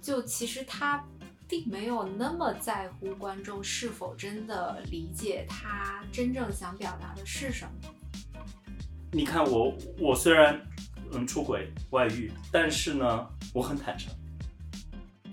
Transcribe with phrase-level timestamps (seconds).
[0.00, 1.04] 就其实他
[1.46, 7.90] 并没有那么在乎观众是否真的理解他真正想表达的是什么。
[9.12, 10.60] 你看我，我虽然
[11.12, 14.12] 嗯出轨外遇，但是呢，我很坦诚。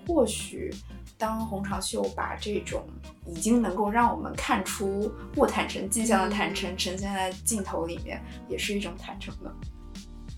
[0.07, 0.73] 或许，
[1.17, 2.87] 当洪长秀把这种
[3.27, 9.53] 已经能够让我们看出不坦诚迹象的坦诚呈现在镜头里面，也是一种坦诚的。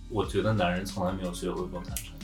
[0.09, 2.18] 我觉得男人从来没有学会过坦诚。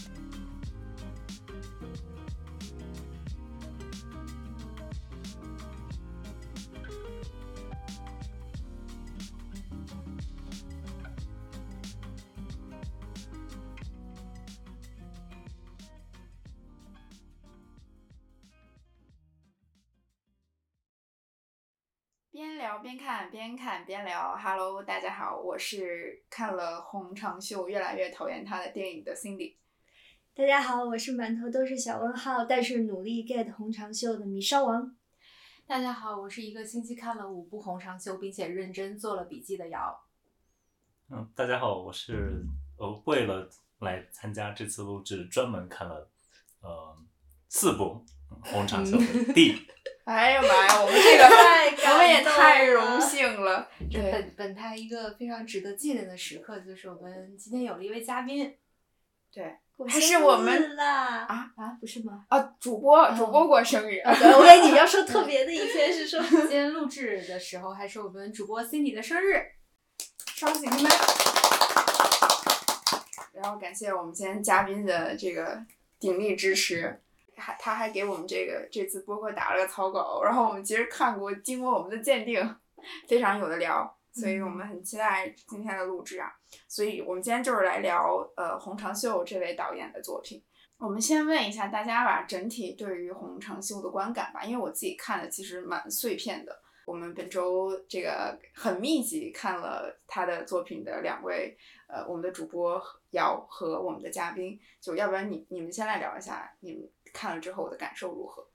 [23.86, 24.36] 边聊。
[24.36, 29.58] Hello，大家好，我是看了红长秀越来越讨厌他的电影的 Cindy。
[30.34, 34.96] 大家好，我是满头都是小问号，但是努力 get 红长秀的米烧王。
[35.68, 40.04] 大家好，我是一个星期看了五部红长秀，并且认真做了笔记的瑶。
[41.12, 42.44] 嗯，大家好，我是
[42.80, 43.48] 呃为了
[43.80, 46.10] 来参加这次录制，专门看了
[46.62, 46.98] 呃
[47.50, 48.04] 四部
[48.42, 49.68] 红长秀的 D。
[50.06, 51.26] 哎呀妈呀，我们这个
[51.92, 53.68] 我们也太荣幸了。
[53.92, 58.56] 这本本台一个非常值得纪念的时刻，就是我们今天有了一位嘉宾。
[59.34, 59.58] 对，
[59.90, 62.24] 还是我们啦啊啊，不是吗？
[62.30, 64.00] 啊，主播主播过生日。
[64.06, 69.42] 我以为你要说特 别的一天，是说今天录制的时候还是我们主播 Cindy 的生日，
[70.36, 70.92] 双喜临门。
[73.34, 75.66] 然后感谢我们今天嘉宾的这个
[76.00, 77.02] 鼎力支持。
[77.38, 82.56] 还他还给我们这个这次播客打了个草稿，然后我们其实看过，经过我们的鉴定，
[83.08, 86.32] 非常有的聊，所以我们很期待今天的录制啊。
[86.68, 90.44] 所以我们今天就是来聊呃洪长秀这位导演的作品。
[90.78, 96.62] 我们先问一下大家吧，整体对于洪长秀的观感吧，因为我自己看的其实蛮碎片的。
[96.86, 101.58] 我们本周这个很密集看了他的作品的两位，
[101.88, 102.80] 呃，我们的主播
[103.12, 106.90] 姚和我们的嘉宾，就要不然你你们先来聊一下你们。
[107.16, 108.48] 看了之后我的感受如何？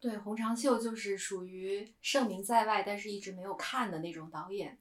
[0.00, 4.78] 对，洪长秀就是属于盛名在外，但是一直没有看的那种导演。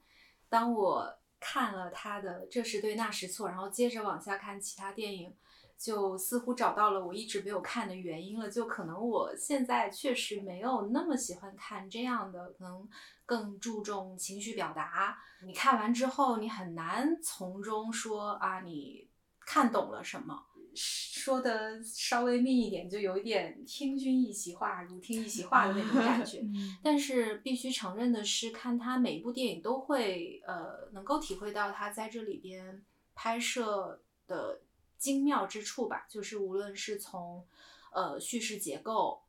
[0.47, 5.35] 当我看了他的《这时对那时错》，然后接着往下看其他电影，
[5.77, 8.49] 就似乎找到了我一直没有看的原因了。
[8.49, 12.87] 就可能我现在确实没有那么喜欢看这样的，可能
[13.25, 15.17] 更注重情绪表达。
[15.41, 20.46] 你看完之后，你很难从中说啊，你看懂了什么。
[20.77, 26.41] 说的稍微密一点，就有一点听君一席话，如听一席话的那种感觉。
[26.83, 32.85] 但是必须承认的是，看他每一部电影都会呃，能够体会到他在这里边
[33.15, 34.61] 拍摄的
[34.97, 36.05] 精妙之处吧。
[36.07, 37.43] 就是无论是从
[37.91, 39.23] 呃叙事结构，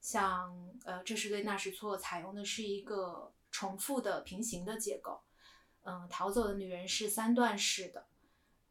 [0.00, 5.20] 像呃这是对那是错，采用的是一个重复的平行的结构。
[5.84, 8.06] 嗯，逃走的女人是三段式的。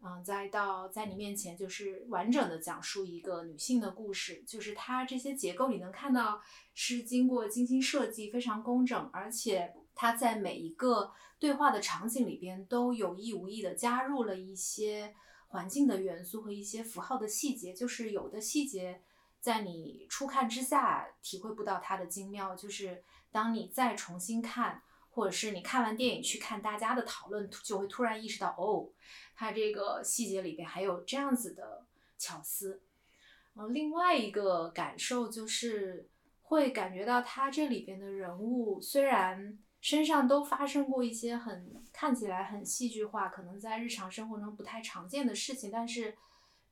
[0.03, 6.41] 嗯，再到在你面前就是完整的讲述一个女性的故事，就是它这些结构你能看到
[6.73, 15.13] 是经过精心设计，非常工整，而且它在每一个对话的场景里边都有意无意的加入了一些
[15.49, 19.03] 环境的元素和一些符号的细节，就是有的细节
[19.39, 24.81] 在你初看之下体会不到它的精妙，就是当你再重新看。
[25.11, 28.89] 或者是你看完电影去看大家的讨论，就会突然意识到，哦，
[29.35, 31.85] 它这个细节里边还有这样子的
[32.17, 32.81] 巧思。
[33.55, 36.09] 嗯，另外一个感受就是
[36.43, 46.15] 会感觉到他这里边的人物虽然身上都发生过一些很看起来很戏剧化，可能在日常生活中不太常见的事情，但是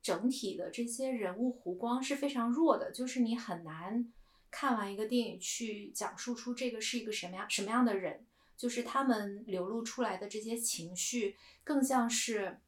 [0.00, 4.10] 整体的这些人物弧光是非常弱的，就是你很难
[4.50, 8.24] 看完一个电影去讲述出这个是一个什么样什么样的人。
[8.60, 11.34] 就是他们流露出来的这些情绪，
[11.64, 12.60] 更像是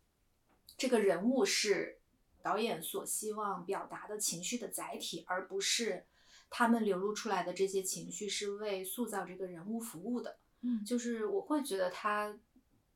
[0.78, 1.98] 这个人物是
[2.40, 6.06] 导演所希望表达的情绪的载体，而不是
[6.48, 10.38] 他们流露出来的这些情绪是为塑造这个人物服务的。
[10.62, 12.34] 嗯，就是我会觉得他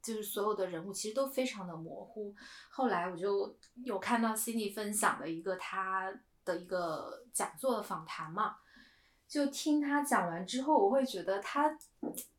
[0.01, 2.35] 就是所有的人物其实都非常的模糊。
[2.71, 3.55] 后来我就
[3.85, 8.57] 有看到 Cindy 分享的一个他的一个讲座的访谈嘛。
[9.29, 11.79] 就听他讲完之后，我会觉得他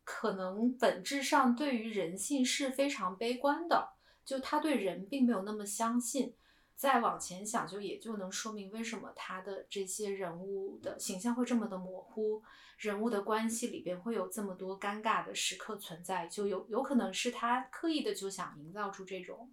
[0.04, 3.90] 可能本质上对于人性是非常悲观的，
[4.24, 6.34] 就他对人并没有那么相信。
[6.74, 12.40] 再往前想，就也就能说明为什么他的这些人物的形象会这么的模糊，
[12.78, 19.50] 人物的关系里边会有这么多尴尬的时刻存在，就有有可能是他刻意的就想营造出这种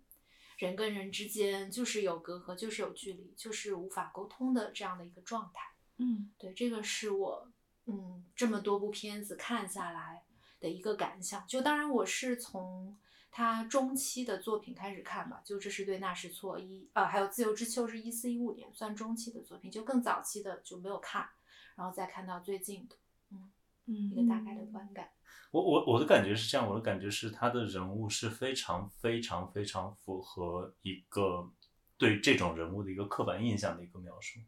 [0.59, 5.74] 人跟人之间就是有隔阂，就是有距离，就是无法沟通的这样的一个状态。
[5.97, 7.49] 嗯对，这个是我
[7.85, 10.23] 嗯这么多部片子看下来
[10.59, 11.45] 的一个感想。
[11.47, 12.97] 就当然我是从
[13.31, 21.27] 他中期的作品开始看吧，就这是对那时错一呃，还有自由之秋是一四一五年算中期的作品，就更早期的就没有看，
[21.75, 22.95] 然后再看到最近的
[23.31, 23.51] 嗯
[23.85, 25.09] 嗯一个大概的观感。
[25.51, 31.49] 我我我的感觉是这样，我的感觉是他的人物是非常非常非常符合一个
[31.97, 34.39] 对这种人物的一个刻板印象的一个描述。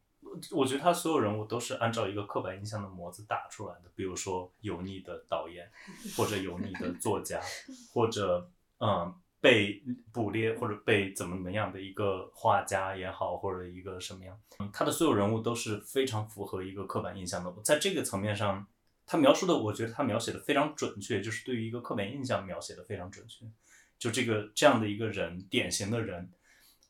[0.52, 5.70] 我觉得他所有人物都是按照一个刻板印象的模子打出来的，比如说油腻的导演，
[6.16, 7.42] 或者油腻的作家，
[7.94, 17.54] 或者嗯被捕猎或者被怎么怎么样的一个画家也好，或者一个什么样，嗯，他的所有人物都是非常符合一个刻板印象的。
[17.64, 18.66] 在这个层面上，
[19.06, 23.46] 他描述的，我觉得他描写的非常准确，就是对于一个刻板印象描写的非常准确。
[24.00, 26.30] 就这个这样的一个人，典型的人，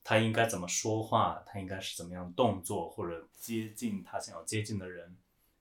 [0.08, 5.18] 他应该怎么说话，他应该是怎么样动作，或者接近他想要接近的人，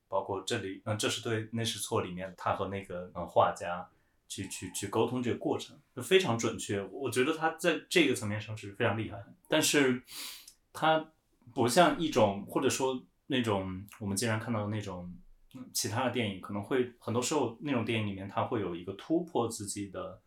[0.07, 3.91] 包括这里，嗯、这是对那是错里面他和那个嗯画家
[4.29, 6.81] 去去去沟通这个过程，就非常准确。
[6.93, 10.01] 我觉得他在这个层面上是非常厉害，但是
[10.73, 11.13] 他
[11.53, 15.13] 不像一种或者说那种我们经常看到的那种。
[15.73, 20.21] 其他的电影可能会很多时候那种电影里面，它会有一个突破自己的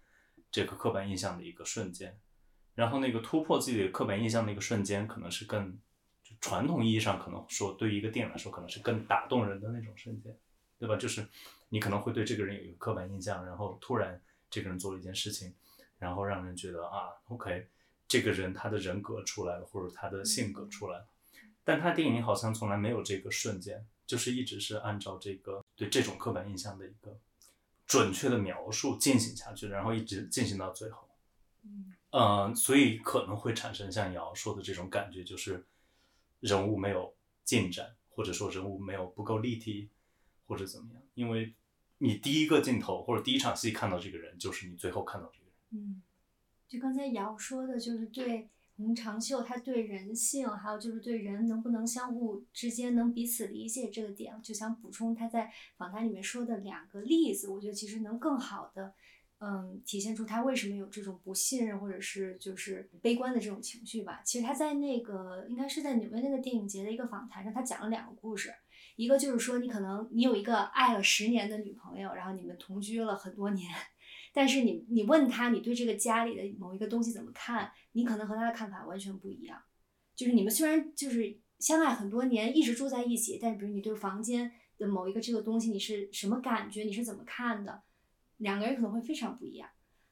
[0.50, 2.20] 这个刻板印象的一个瞬间，
[2.80, 5.78] 然后那个突破自己的刻板印象的一个瞬间，可能是更
[6.24, 10.34] 就传统意义上可能说对于一个电影来说，可能是更打动人的那种瞬间，
[10.80, 10.96] 对吧？
[10.96, 11.28] 就是
[11.68, 15.54] 你可能会对这个人有一个刻板印象，然后突然这个人做了一件事情，
[15.98, 17.68] 然后让人觉得啊，OK，
[18.08, 21.08] 这个人他的人格出来了，或者他的性格出来了，
[21.66, 23.86] 但他电影好像从来没有这个瞬间。
[24.08, 27.16] 就是一直是按照这个对这种刻板印象的一个
[27.86, 31.08] 准确的描述进行下去，然后一直进行到最后。
[31.62, 35.64] 嗯呃，所以可能会产生像瑶说的这种感觉，就是
[36.40, 37.14] 人物没有
[37.44, 39.90] 进展，或者说人物没有不够立体，
[40.48, 41.04] 或者怎么样。
[41.14, 41.54] 因为
[42.00, 45.54] 你第一个镜头或者第一场戏看到这个人，就是你最后看到这个人。
[45.72, 46.02] 嗯，
[46.68, 48.48] 就刚才瑶说的，就是对
[48.78, 58.96] 洪长秀他对人性，还有就是对人能不能相互之间能彼此理解这个点，就想补充他在访谈里面说的两个例子，我觉得其实能更好的。
[59.40, 64.22] 嗯，体现出他为什么有这种不信任或者是就是悲观的这种情绪吧。
[64.26, 68.54] 其实他在那个应该是在纽约那个电影节的一个访谈上，他讲了两个故事。
[68.98, 73.72] 一个就是说，你可能你有一个爱了十年的女朋友，然后你们同居了很多年，
[74.34, 79.58] 但是你你问他你对这个家里的某一个东西怎么看，你可能和他的看法完全不一样。
[80.18, 87.82] 就是你们虽然就是相爱很多年，一直住在一起，但是比如你对房间的某一个这个东西你是什么感觉，你是怎么看的，
[88.40, 89.70] 两个人可能会非常不一样。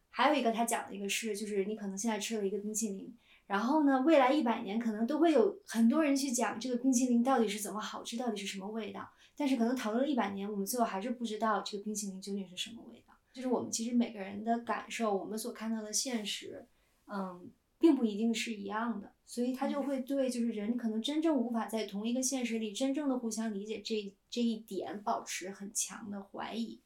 [0.10, 3.14] 还有一个他讲的一个是，就是你可能现在吃了一个冰淇淋，
[3.46, 9.10] 然后呢，未来一百年可能都会有很多人去讲这个冰淇淋到底是怎么好吃，到底是什么味道。
[9.36, 13.14] 但是可能讨论了一百年，我们最后还是不知道这个冰淇淋究竟是什么味道。
[13.32, 16.68] 就是我们其实每个人的感受，我们所看到的现实，
[17.06, 19.14] 嗯，并不一定是一样的。
[19.28, 26.82] 所以他就会对就是人可能真正无法在同一个现实里真正的互相理解这这一点保持很强的怀疑。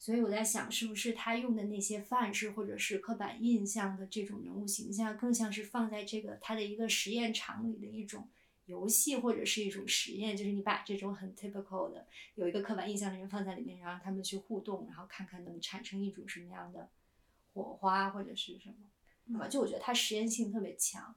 [0.00, 8.28] 嗯，所以我在想，是不是他用的那些范式或者是刻板印象的这种人物形象，更像是放在这个他的一个实验场里的一种
[8.64, 16.88] 游戏或者是一种实验，就是你把这种很 typical 的有一个刻板印象的人放在里面，然后他们去互动，然后看看能产生一种什么样的
[17.52, 18.74] 火花或者是什
[19.26, 21.14] 么，啊，就我觉得它实验性特别强。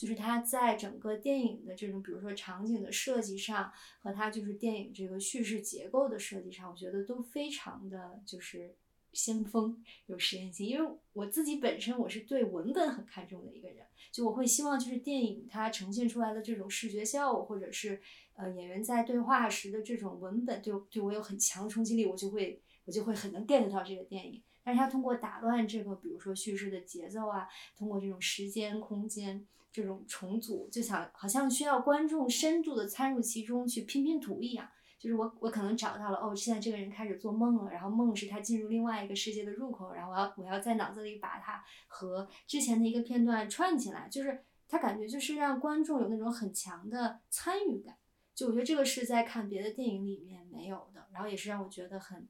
[0.00, 8.74] 就是它在整个电影的这种，比如说场景的设计上，和它就是电影这个叙事结构的设计上，我觉得都非常的就是
[9.12, 10.66] 先锋，有实验性。
[10.66, 18.00] 因为我自己本身我是对文本很看重的一个人，就我会希望就是电影它呈现出来的这种视觉效果，或者是
[18.36, 24.42] 呃演员在对话时的这种文本，对对我有很强的冲击力，我就会我就会很能 get 到这个电影。
[24.64, 29.46] 但是它通过打乱这个，比如说叙事的节奏啊，通过这种时间空间。
[29.72, 47.96] 这种重组就想好像需要观众深度的参入其中去拼拼图一样，就是我我可能找到了哦，现在这个人开始做梦了，然后梦是他进入另外一个世界的入口，然后我要我要在脑子里把它和之前的一个片段串起来，就是他感觉就是让观众有那种很强的参与感，
[48.34, 52.28] 就我觉得这个是在看别的电影里面没有的，然后也是让我觉得很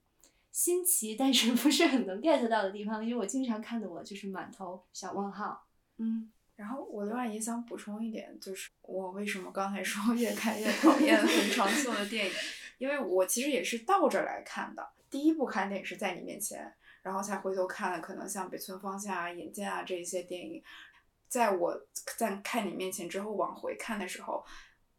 [0.52, 5.66] 新奇，但是不是很能 get 到的地方，因为我经常看的我就是满头小问号，
[5.96, 6.30] 嗯。
[6.60, 12.32] 然后我另外也想补充一点，就是我为什么刚才说 越看越讨厌很长 袖的电影，
[12.76, 14.86] 因为我其实也是倒着来看的。
[15.08, 20.62] 第一部看电影是在你面前，然后才回头看了可能像《北村方向》啊、《眼见》啊这一些电影。
[21.28, 21.80] 在我
[22.18, 24.44] 在看你面前之后往回看的时候，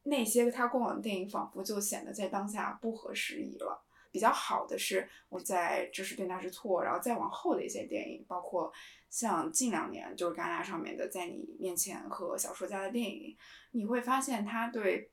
[0.01, 3.86] 那些他过往的电影仿佛就显得在当下不合时宜了。
[4.12, 8.74] 比较好的是，我在这是对那是错，然后再往后的一些电影，包括
[9.12, 13.38] 像近两年就是戛纳上面的在你面前和小说家的电影，
[13.72, 15.12] 你会发现他对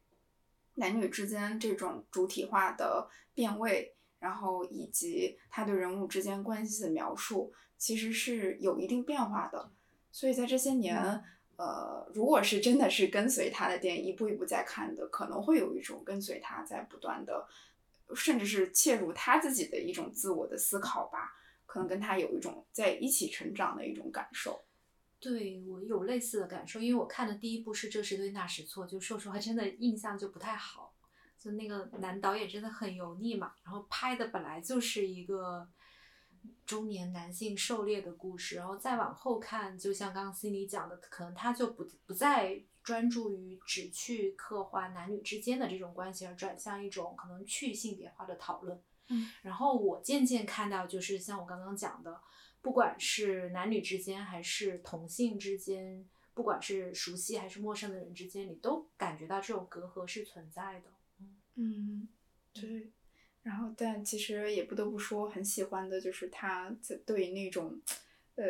[0.74, 9.72] 男女之间这种主体化的变位，然后以及他对人物之间关系的描述，其实是有一定变化的。
[10.12, 10.96] 所以在这些年，
[11.56, 17.48] 呃，如果是真的是跟随他的电影一步一步在看的，可能会有一种跟随他在不断的，
[18.14, 21.34] 甚至是切入他自己的一种自我的思考吧，
[21.68, 24.64] 可能跟他有一种在一起成长的一种感受。
[25.20, 30.96] 对我有类似的感受，因为我看的第一部是《这是对那是错》，就说实话，真的印象就不太好。
[31.38, 35.68] 就那个男导演真的很油腻嘛，然后拍的本来就是一个。
[36.64, 48.80] 中年男性狩猎的故事，然后再往后看，就像刚刚 c 里讲的，可能他就不不再专注于只去刻画男女之间的这种关系，而转向一种可能去性别化的讨论。
[49.08, 52.20] 嗯，然后我渐渐看到，就是像我刚刚讲的，
[52.62, 60.86] 不管是男女之间，还是同性之间，不管是熟悉还是陌生的人之间，你都感觉到这种隔阂是存在的。
[61.56, 62.08] 嗯，
[62.52, 62.90] 对。
[63.42, 67.80] 然后，但其实也不得不说，很喜欢的就是他在对那种，
[68.34, 68.44] 呃，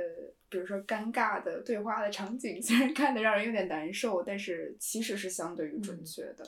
[0.49, 6.45] 比如说尴尬的对话的场景， 虽然看的让人有点难受，但是其实是相对于准确的。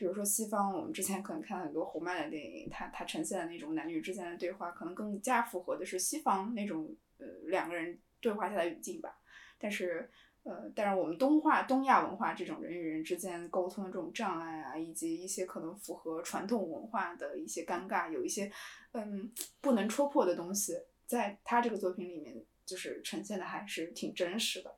[0.00, 9.20] 比如说西方，我们之前可能看很多侯麦的电影，它它呈现的那种男女之间的对话，可能更加符合的是西方那种呃两个人对话下的语境吧。
[9.58, 10.10] 但是。
[10.42, 18.50] 呃，但是我们东化、东亚文化这种人与人之间沟通的这种障碍啊，以及一些可能符合传统文化的一些尴尬，有一些
[18.92, 19.30] 嗯
[19.60, 20.72] 不能戳破的东西，
[21.04, 24.74] 在他这个作品里面就是呈现的还是挺真实的。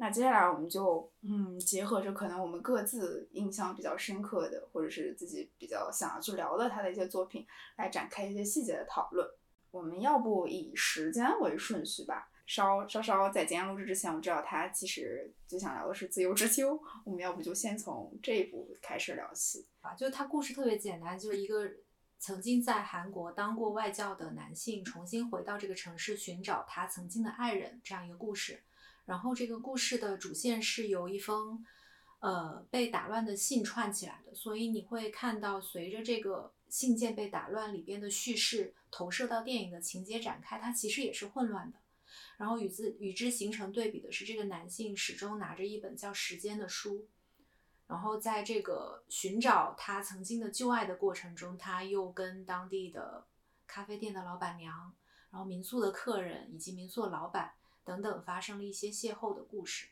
[0.00, 9.28] 那接下来我们就嗯结合着可能我们各自印象比较深刻的，或者是自己比较想要去聊的他的一些作品，来展开一些细节的讨论。
[9.70, 12.30] 我们要不以时间为顺序吧？
[12.46, 19.92] 稍稍稍在今天录制之前，我知道他其实最想聊的是《自由之秋》，我们要不就先从这一部开始聊起啊？
[19.92, 21.70] 就是他故事特别简单，就是一个
[22.18, 28.62] 曾经在韩国当过外教的男性，重新回到这个城市寻找他曾经的爱人这样一个故事。
[29.10, 31.66] 然后这个故事的主线是由一封
[32.20, 41.78] 呃被打乱的信串起来的，所以你会看到随着这个信件被打乱，里边的叙事投射到电影的情节展开，它其实也是混乱的。
[42.36, 47.08] 然后与之与之形成对比的是，这个男性始终拿着一本叫《时间》的书，
[47.88, 53.26] 然后在这个寻找他曾经的旧爱的过程中，他又跟当地的
[53.66, 54.94] 咖啡店的老板娘、
[55.32, 59.88] 然后民宿的客人以及民宿的老板等等发生了一些邂逅的故事。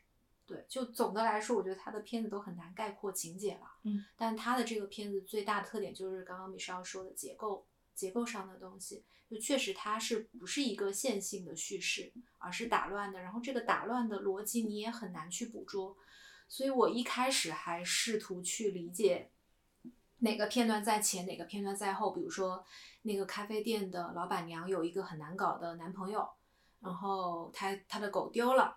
[0.47, 3.73] 对，就总的来说，我觉得他的片子都很难概括情节了。
[3.85, 7.66] 嗯，但他的这个片子最大的特点就是刚刚米少说的结构。
[7.95, 13.21] 结构上的东西，就确实它是不是一个线性的叙事，而是打乱的。
[13.21, 15.97] 然后这个打乱的逻辑你也很难去捕捉，
[16.47, 19.33] 所以我一开始还试图去理解
[20.18, 22.12] 哪个片段在前，哪个片段在后。
[22.12, 22.64] 比如说
[23.02, 26.30] 那个咖啡店的老板娘有一个很难搞的男朋友，
[26.80, 28.76] 然后他他的狗丢了。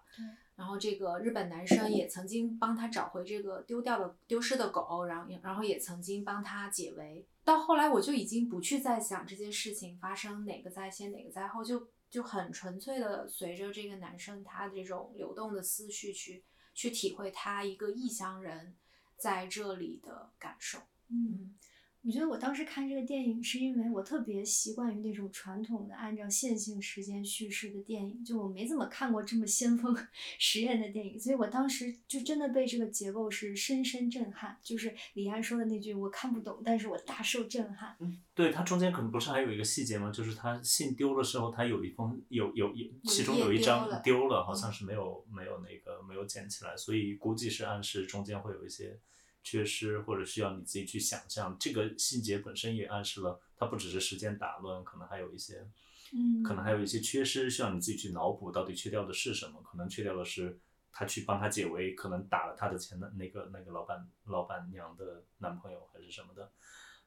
[0.55, 7.25] 然后这个日本男生也曾经帮他找回这个丢掉的丢失的狗，然后然后也曾经帮他解围。
[7.43, 16.43] 到后来我就已经不去再想这件事情发生哪个在先哪个在后，就就很纯粹的随着这个男生他这种流动的思绪去
[16.75, 18.75] 去体会他一个异乡人
[19.17, 20.77] 在这里的感受。
[21.07, 21.55] 嗯。
[22.03, 29.95] 我觉得我当时看这个电影，是因为我特别习惯于那种传统的按照线性时间叙事的电影，就我没怎么看过这么先锋
[30.39, 34.57] 实验的电影，所以我当时就真的被这个结构是深深震撼。
[34.63, 37.95] 就是李安说的那句“我看不懂，但是我大受震撼”。
[38.01, 40.11] 嗯，对它中间可能不是还有一个细节吗？
[40.11, 48.99] 就是他信丢的时候，他有一封有有有，其中有一张丢了，好像是没有没有那个没有捡起来，所以估计是暗示中间会有一些。
[49.43, 55.67] 缺失或者需要你自己去想象，这个细节本身也暗示了它不只是时间打乱，可能还有一些，
[56.13, 59.61] 嗯，可能还有一些缺失，需要你自己去脑补到底缺掉的是什么？
[59.63, 60.59] 可能缺掉的是
[60.91, 66.51] 他去帮他解围，可能打了他的前的那个那个老板老板娘的男朋友还是什么的，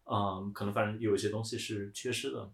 [0.05, 2.53] 嗯，可能反正有一些东西是缺失的，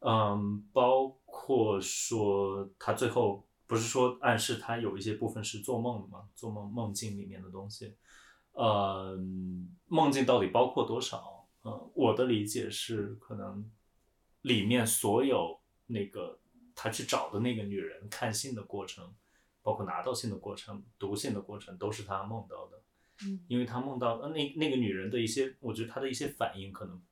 [0.00, 6.28] 嗯，包括说他最后不是说暗示他有一些部分是做梦的吗？
[6.34, 7.96] 做梦梦境里面的东西。
[8.58, 9.16] 呃，
[9.86, 11.46] 梦境到底包括多少？
[11.62, 13.70] 呃，我的理解是，可能
[14.42, 16.40] 里面所有那个
[16.74, 19.14] 他去找的那个女人看信的过程，
[19.62, 22.76] 包括拿到信的过程、读信的过程，都是他梦到的。
[23.24, 27.02] 嗯因为他梦到呃那那个女人的一些，我觉得她的一些反应可能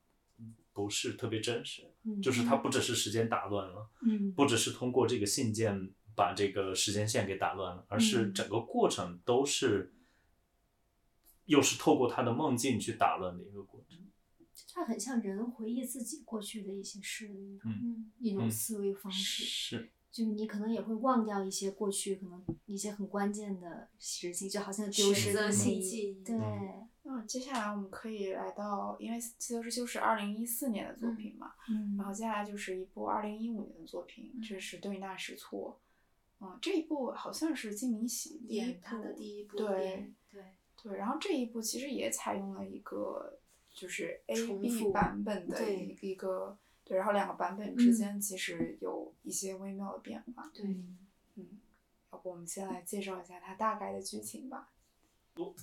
[0.73, 9.93] 不是特别真实，嗯就是她不只是时间打乱了，嗯不只是通过这个信件把这个时间线给打乱了，而是嗯整个过程都是，
[11.47, 13.99] 又是透过他的梦境去打乱的一个过程。
[14.73, 18.11] 它很像人回忆自己过去的一些事的一种、嗯。
[18.19, 19.45] 一种嗯思维方式。
[19.45, 26.11] 是，就是你可能也会忘掉一些过去可能一些很关键的事情，就好像丢失的记忆。
[26.11, 26.25] 忆。
[26.25, 26.37] 对，
[27.05, 31.97] 嗯，接下来我们可以来到，因为《自由之秋》是二零一四年的作品嘛，嗯。
[31.97, 35.81] 然后接下来就是一部二零一五年的作品，这是对纳什错。
[36.41, 40.43] 嗯，这一部好像是金敏喜第一他的第一部对，对，
[40.87, 43.37] 对，然后这一部其实也采用了一个
[43.73, 50.49] 就是 A 重 B 版本的一个一个对，然后两个版本之间其实有一些微妙的变化。
[50.55, 50.65] 对
[51.35, 51.59] 嗯，
[52.13, 54.69] 要不我们先来介绍一下它大概的剧情吧。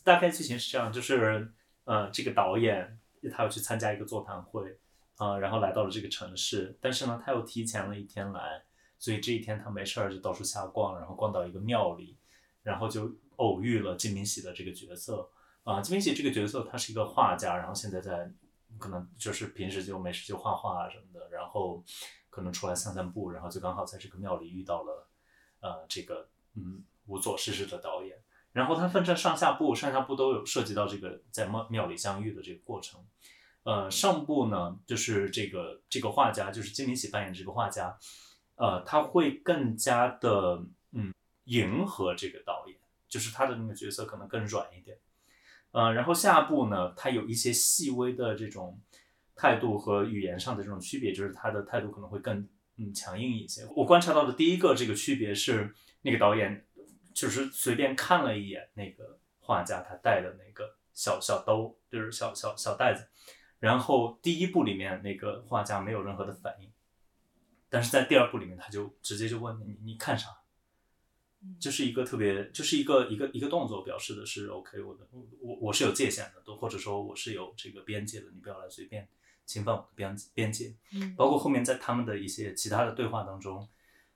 [0.03, 1.49] 大概剧情是这样，就是
[1.85, 2.99] 呃，这个导演
[3.31, 4.77] 他要去参加一个座谈会，
[5.19, 8.61] 呃，然后来到了这个城市，但是呢，他又提前了一天来，
[8.99, 12.17] 所以这一天他没事儿就到处瞎逛，然后逛到一个庙里，
[12.63, 15.29] 然后就偶遇了金敏喜的这个角色。
[15.63, 18.31] 啊、金敏喜这个角色他是一个画家，然后现在在
[18.77, 21.83] 可能就是平时就没事就画画啊什么的，然后
[22.29, 25.07] 可能出来散散步，然后就刚好在这个庙里遇到了
[25.61, 28.17] 呃这个嗯无所事事的导演。
[28.51, 33.03] 然后他分成上下部，上下部都有涉及到这个在庙庙里相遇的这个过程。
[33.63, 37.97] 呃，上部呢，就是这个这个画家，就是金敏喜扮演这个画家，
[38.55, 41.13] 呃，他会更加的嗯
[41.45, 44.97] 迎合这个导演，就是他的那个角色可能更软一点。
[45.71, 48.79] 呃，然后下部呢，他有一些细微的这种
[49.35, 53.65] 态度和语言上的这种区别，就是他的态度可能会更嗯强硬一些。
[53.75, 55.73] 我观察到的第一个这个区别是，
[56.03, 56.65] 那个导演
[57.13, 63.09] 就是随便看了一眼那个画家他带的那个小小兜，就是小小小袋子，
[63.59, 66.71] 然后第一部里面那个画家没有任何的反应，
[67.67, 70.29] 但是在第二部里面他就直接就问你你看啥？
[71.59, 75.07] 就是一个特别，就是一个一个一个动作表示的是 OK，我的
[75.39, 79.07] 我我是有界限的，都或者说我是有这个边界的，你不要来随便
[79.45, 80.75] 侵犯我的边边界。
[80.91, 83.67] 嗯包括后面在他们的一些其他的对话当中，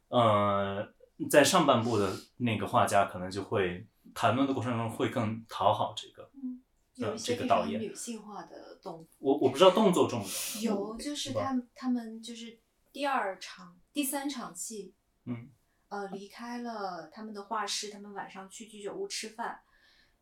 [0.09, 0.87] 呃，
[1.29, 6.29] 在上半部的那个画家可能就会谈论的过程中会更讨好这个，
[6.95, 9.17] 有一呃些非常这个导演女性化的动作。
[9.19, 12.57] 我我不知道动作重不重，有，就是他们他们就是
[12.91, 14.93] 第二场、第三场戏，
[15.25, 15.49] 嗯
[15.89, 19.61] 呃，离开了他们的画室，他们晚上去居酒屋吃饭。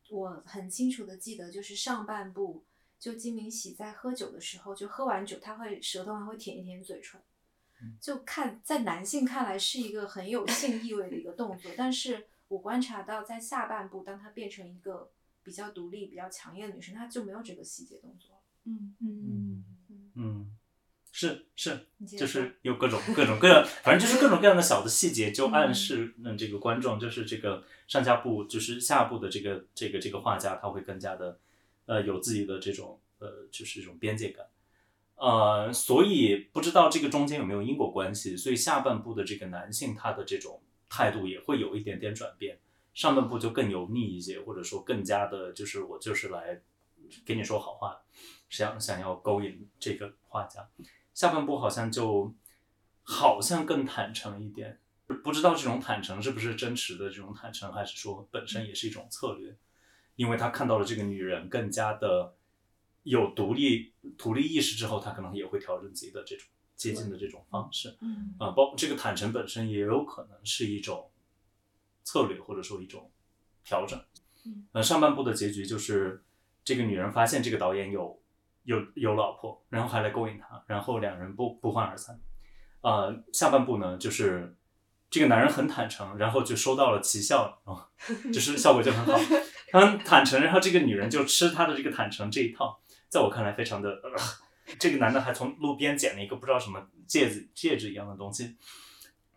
[0.10, 2.63] 我很清楚的记得，就是上半部，
[2.99, 7.19] 就金明喜在喝酒的时候，就喝完酒，他会舌头还会舔一舔嘴唇
[7.82, 15.12] 嗯，就看在男性看来是一个很有性意味的一个动作，但是我观察到在下半部，当她变成一个
[15.43, 18.95] 比较独立、比较强硬的女生，她就没有这个细节动作嗯。
[19.01, 20.58] 嗯嗯嗯，
[21.17, 31.39] 是是，就是有各种各种各样，反正就是各种各样的小的细节，就暗示嗯这个观众就是这个上下部就是下部的这个这个这个画家他会更加的
[31.86, 34.45] 呃有自己的这种呃就是这种边界感，
[35.15, 42.60] 呃，所以不知道这个中间有没有因果关系，所以下半部的这个男性他的这种态度也会有一点点转变，
[42.93, 46.62] 上半部就更油腻一些，或者说更加的就是我就是来
[47.25, 48.01] 给你说好话，
[48.49, 50.67] 想想要勾引这个画家。
[51.15, 52.36] 下半部好像就
[53.01, 54.80] 好像更坦诚一点，
[55.23, 59.58] 不知道这种坦诚是不是真实的这种坦诚，还是说本身也是一种策略，
[60.15, 62.36] 因为他看到了这个女人更加的
[63.04, 71.10] 有独立独立意识之后，他可能也会调整自己的这种接近的这种方式，嗯啊、包这个坦诚本身也有可能是一种
[72.04, 73.10] 策略，或者说一种
[73.63, 73.97] 调整。
[74.45, 76.25] 嗯，呃，上半部的结局就是
[76.65, 78.21] 这个女人发现这个导演有
[78.65, 82.19] 有有老婆，然后还来勾引他，然后两人不不欢而散。
[82.82, 84.56] 呃，下半部呢，就是
[85.10, 87.88] 这个男人很坦诚，然后就收到了奇效，哦，
[88.34, 89.17] 就是效果就很好。
[89.71, 94.12] 他很坦诚，然后这个女人就吃他的这个坦诚这一套，在我看来非常的，呃、
[94.78, 98.58] 这个男的还从路边捡了一个不知道什么戒指戒指一样的东西。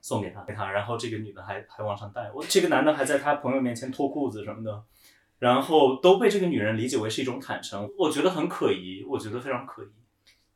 [0.01, 4.83] 送给他，给他，然后这个女的还还往上戴，我这个男的还在他朋友面前脱裤子什么的，
[5.39, 9.89] 然后都被这个女人理解为是一种坦诚，我觉得很可疑，我觉得非常可疑。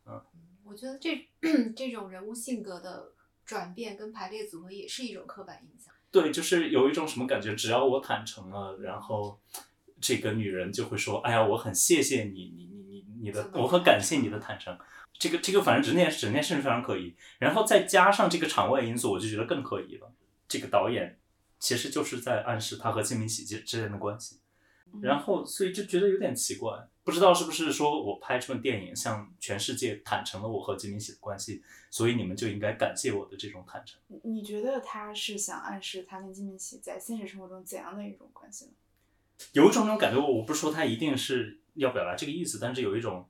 [0.07, 0.21] 嗯
[0.65, 1.29] 我觉得这
[1.77, 3.13] 这种人物性格的
[3.45, 5.93] 转变跟排列组合也是一种刻板印象。
[6.11, 9.39] 对，就是有一种什么感觉，只要我坦诚了，然后
[10.01, 14.77] 这个女人就会说：“哎呀，我很谢谢你，你你你你的我很感谢你的坦诚。”
[15.19, 20.13] 这个这个反正整件整件事非常可疑，然后再加上这个场外因素，我就觉得更可疑了。
[20.49, 21.19] 这个导演
[21.59, 24.41] 其实就是在暗示他和金明喜之之间的关系。
[24.93, 34.01] 嗯然后，所以就觉得有点奇怪，不知道是不是说我拍这部电影向全世界坦诚了我和金敏喜的关系，所以你们就应该感谢我的这种坦诚。
[34.09, 38.73] 你你觉得他是想暗示他跟金敏喜在现实生活中怎样的一种关系呢？
[39.53, 43.27] 有一种那种感觉，我我不是说他一定是要表达这个意思，但是有一种，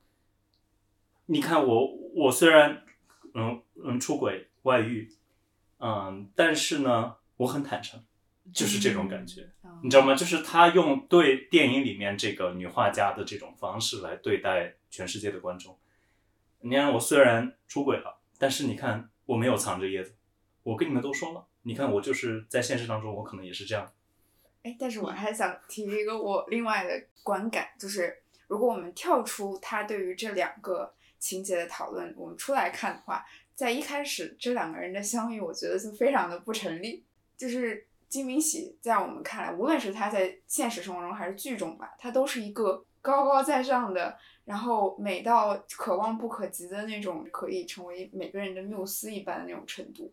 [1.27, 2.85] 你看我我虽然
[3.35, 5.11] 嗯嗯出轨外遇，
[5.79, 8.03] 嗯，但是呢我很坦诚，
[8.53, 9.43] 就是这种感觉。
[9.65, 10.15] 嗯你知道吗？
[10.15, 15.77] 就是他用对电影里面这个女画家的这种方式来对待全世界的观众。
[16.61, 20.11] 你看，我虽然出轨了，但是你看我没有藏着掖着，
[20.63, 21.45] 我跟你们都说了。
[21.63, 23.93] 你看我就是在现实当中，我可能也是这样。
[24.63, 33.25] 哎，但是我还想提一个我另外的观感，就是如果我们跳出他对于这两个情节的讨论，我们出来看的话，
[33.57, 37.05] 在一开始这两个人的相遇，我觉得就非常的不成立。
[37.37, 50.13] 就是金明喜在我们看来，无论是他在现实生活中还是剧中吧，他都是一个高高在上的，然后美到可望不可及的那种，可以成为每个人的缪斯一般的那种程度。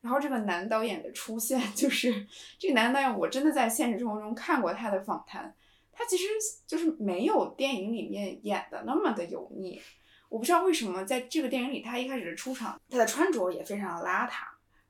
[0.00, 2.26] 然后这个男导演的出现， 就是
[2.58, 5.54] 这个男导演，我真的在现实生活中看过他的访谈，
[5.92, 6.24] 他其实
[6.66, 9.80] 就是没有电影里面演的那么的油腻。
[10.28, 14.42] 我不知道为什么在这个电影里，他一开始的出场，他的穿着也非常的邋遢，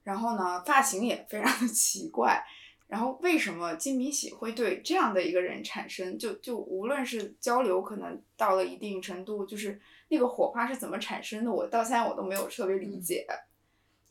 [0.07, 2.40] 然后呢，发型也非常的 奇怪。
[2.87, 13.27] 然后为什么金敏喜会对这样的一个人产生，就就无论是交流，可能到了一定程度，就是那个火花是怎么产生的，我到现在我都没有特别理解。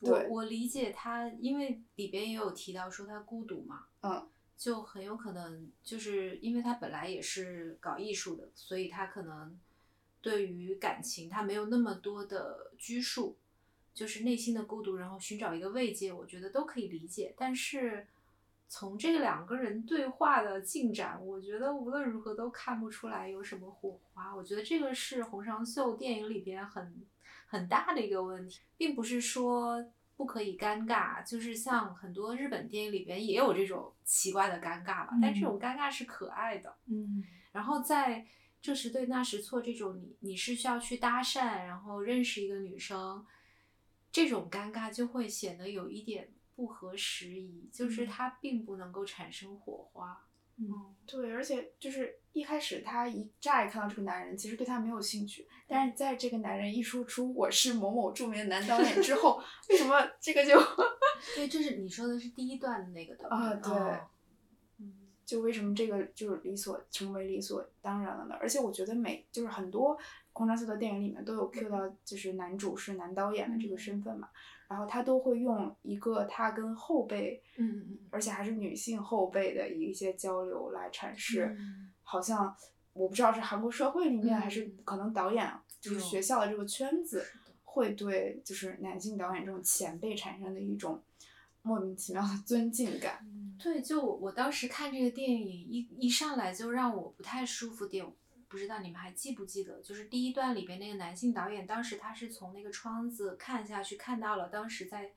[0.02, 4.28] 我对我理解他，因为里边也有提到说他孤独嘛，嗯，
[4.58, 9.58] 就很有可能就是因为他本来也是搞艺术的，所以他可能
[10.20, 13.38] 对于感情他没有那么多的拘束，
[13.96, 17.34] 就是内心的孤独，然后寻找一个慰藉，我觉得都可以理解。
[17.36, 18.06] 但是
[18.68, 24.36] 从这两个人对话的进展，我觉得无论如何都看不出来有什么火花。
[24.36, 27.04] 我觉得这个是洪尚秀电影里边很
[27.48, 29.84] 很大的一个问题，并不是说
[30.18, 36.76] 不可以尴尬，就是像很多日本电影里边也有这种奇怪的尴尬吧，但这种尴尬是可爱的。
[36.88, 38.26] 嗯然后在
[38.62, 43.26] 这时对那时错这种你你是需要去搭讪，然后认识一个女生，
[44.16, 50.26] 这种尴尬就会显得有一点不合时宜，就是它并不能够产生火花。
[50.58, 60.58] 嗯对，而且就是一开始他一乍一看到这个男人，其实对他没有兴趣，但是在这个男人一说出我是某某著名的男导演之后，为什么这个就
[61.36, 64.00] 对，这是你说的是第一段的那个对不啊对？
[64.80, 64.94] 嗯
[65.26, 68.36] 就为什么这个就是理所成为理所当然了呢？
[68.40, 69.98] 而且我觉得每就是很多
[70.36, 74.28] 空张秀的电影里面都有 cue 到就是男主是男导演的这个身份嘛，
[74.68, 81.92] 然后他都会用一个他跟后辈，嗯嗯嗯而且还是女性后辈的一些交流来阐释，嗯。
[82.04, 82.54] 好像
[82.92, 87.26] 我不知道是韩国社会里面、嗯还是可能导演就是学校的这个圈子
[87.64, 91.02] 会对就是男性导演这种前辈产生的一种
[91.62, 93.26] 莫名其妙的尊敬感。
[93.58, 98.06] 对，就我我当时看这个电影一一上来就让我不太舒服点，
[98.56, 99.82] 不知道你们还记不记得？
[99.82, 105.12] 就是第一段里边那个男性导演，当时他是从那个窗子看下去，看到了当时在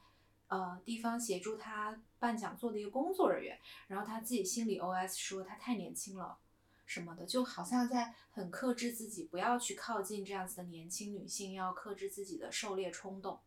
[0.48, 6.36] 呃地方协助他办讲座的一个工作人员，然后他自己心里 OS 说他太年轻了。
[6.84, 13.38] 什么的，就好像在很克制自己，不要去靠近这样子的年轻女性，要克制自己的狩猎冲动。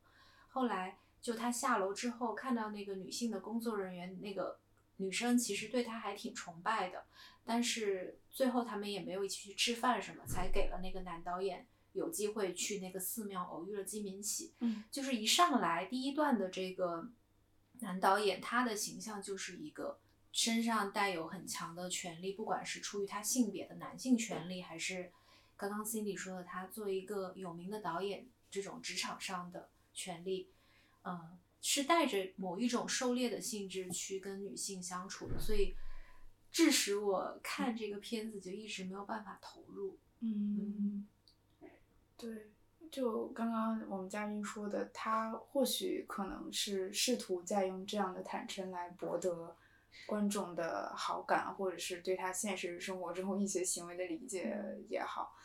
[0.47, 4.57] 后来就他下楼之后，看到那个女性的工作人员，那个
[4.95, 7.03] 女生其实对他还挺崇拜的，
[7.43, 14.53] 但是最后他们也没有一起去吃饭什么，才给了那个男导演有机会去那个寺庙偶遇了金敏喜。
[14.59, 17.09] 嗯，就是一上来第一段的这个
[17.79, 19.99] 男导演，他的形象就是一个
[20.31, 25.11] 身上带有很强的权利，不管是出于他性别的男性权利，还是
[25.57, 30.49] 刚刚 Cindy 说的他作为一个有名的导演这种职场上的权利，
[31.03, 35.75] 嗯，是带着某一种狩猎的性质去跟女性相处的，所以
[36.51, 39.97] 致使我看这个片子就一直没有办法投入。
[40.19, 41.07] 嗯，
[42.17, 42.51] 对，
[42.91, 49.55] 就刚刚我们嘉宾说的，他或许可能是试图在用这样的坦诚来博得
[50.05, 54.55] 观众的好感，或者是对他现实生活中一些行为的理解
[54.89, 55.35] 也好。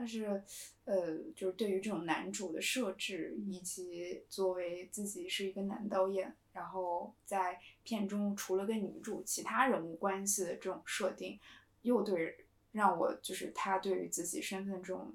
[0.00, 0.40] 但是，
[0.84, 11.36] 呃，就是对于这种男主的设置，以及作为自己是一个男导演，然后在片中除了跟女主其他人物关系的这种设定，
[11.82, 15.12] 又对让我就是他对于自己身份这种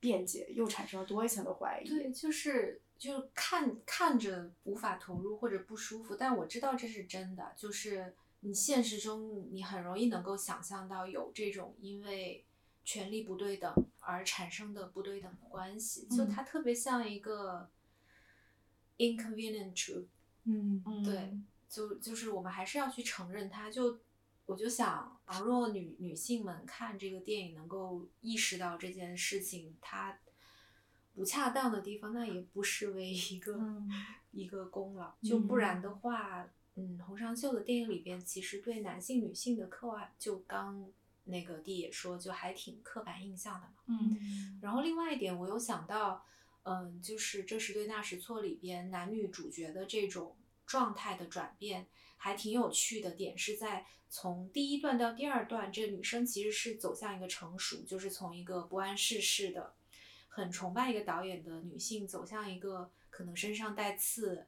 [0.00, 1.88] 辩解又产生了多一层的怀疑。
[1.88, 12.44] 对，就是就看看着无法投入或者不舒服，但我知道这是真的，就是你现实中你很容易能够想象到有这种因为
[12.86, 17.68] 权力不对等而产生的不对等的关系，就嗯它特别像一个
[18.96, 20.06] inconvenient truth。
[20.44, 21.36] 嗯对，
[21.68, 23.68] 就就是我们还是要去承认它。
[23.68, 23.98] 就
[24.46, 30.16] 我就想，倘若女女性们看这个电影能够意识到这件事情它
[31.12, 33.90] 不恰当的地方，那也不失为一个、嗯
[34.30, 35.12] 一个功劳。
[35.22, 40.88] 就不嗯然的话，嗯，洪尚秀的电影里边其实对男性、女性的刻画，就刚
[41.26, 43.74] 那个弟也说，就还挺刻板印象的嘛。
[43.86, 46.24] 嗯然后另外一点，我有想到，
[46.62, 51.86] 嗯，就是这时对那时错里边男女主角的这种状态的转变，
[52.16, 59.74] 还挺有趣的点是在从第一段到第二段，这个女生其实是走向一个成熟，就是从一个不谙世事的、
[60.28, 64.46] 很崇拜一个导演的女性，走向一个可能身上带刺。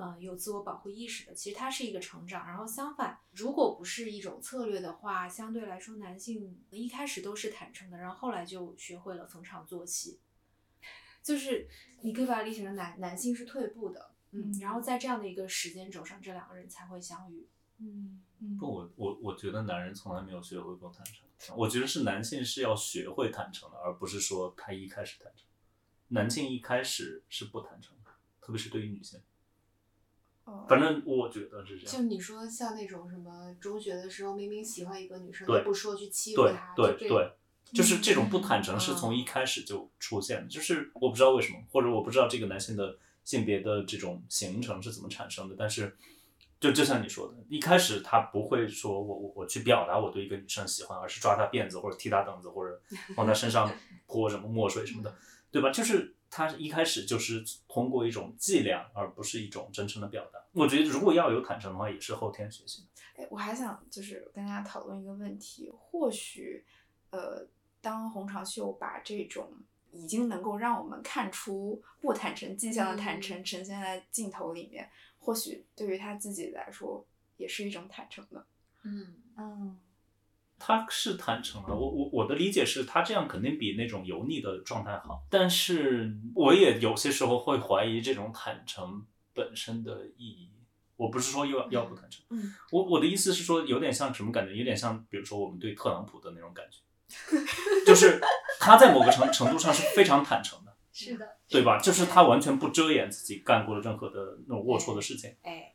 [0.00, 2.46] 嗯，有自我保护意识的，其实它是一个成长。
[2.46, 10.20] 然后相反，如果不是一种策略的话，相对来说，男性一开始都是坦诚的，然后后来就学会了逢场作戏。
[11.22, 11.68] 就是
[12.00, 17.46] 你可以把它理解成男男性是退步的，嗯，然后在这样的一个时间轴上，这两个人才会相遇。
[17.78, 21.56] 嗯嗯不，我我我觉得男人从来没有学会过坦诚。
[21.56, 25.46] 我觉得是男性是要学会坦诚的，而不是说他一开始坦诚。
[26.08, 28.10] 男性一开始是不坦诚的，
[28.40, 29.20] 特别是对于女性。
[30.50, 32.10] 哦反正我觉得是这样就样。
[32.10, 37.32] 你说像那种什么中学的时候，明明喜欢一个女生不说去欺负她，对对对，
[37.72, 45.96] 就是这种不坦诚是嗯从一开始就出现的，就是我不知道为什么，或者我不知道这个男性的性别的这种形成是怎么产生的，但是
[46.60, 52.80] 就就像你说的，一开始他不会说我我我去表达我对一个女生喜欢，而是抓她辫子或者踢她凳子或者
[53.16, 53.72] 往她身上
[54.06, 55.14] 泼什么墨水什么的，
[55.50, 55.70] 对吧？
[55.70, 60.38] 就是他一开始就是通过一种伎俩，而不是一种真诚的表达。
[60.52, 62.88] 我觉得如果要有坦诚的话，也是后天学习的。
[63.22, 66.64] 哎，我还想就是跟大家讨论一个问题，或许，
[67.10, 67.46] 呃，
[67.80, 69.52] 当洪长秀把这种
[69.92, 74.88] 已经能够让我们看出不坦诚迹象的坦诚呈现在镜头里面，
[75.18, 77.04] 或许对于他自己来说
[77.36, 78.46] 也是一种坦诚的。
[78.82, 79.78] 嗯嗯
[80.60, 90.50] 他是坦诚的，我我我的理解是他这样肯定比那种油腻的状态好，但是我也有些时候会怀疑这种坦诚本身的意义。
[90.96, 94.54] 我不是说要要不坦诚，嗯，我我的意思是说，有点像什么感觉？
[94.54, 96.78] 有点像，比如说我们对特朗普的那种感觉，
[97.86, 98.20] 就是
[98.58, 101.78] 他在某个程程度上是非常坦诚的， 是的，对吧？
[101.78, 105.34] 就是他完全不遮掩自己干过的任何的那种龌龊的事情。
[105.40, 105.74] 哎，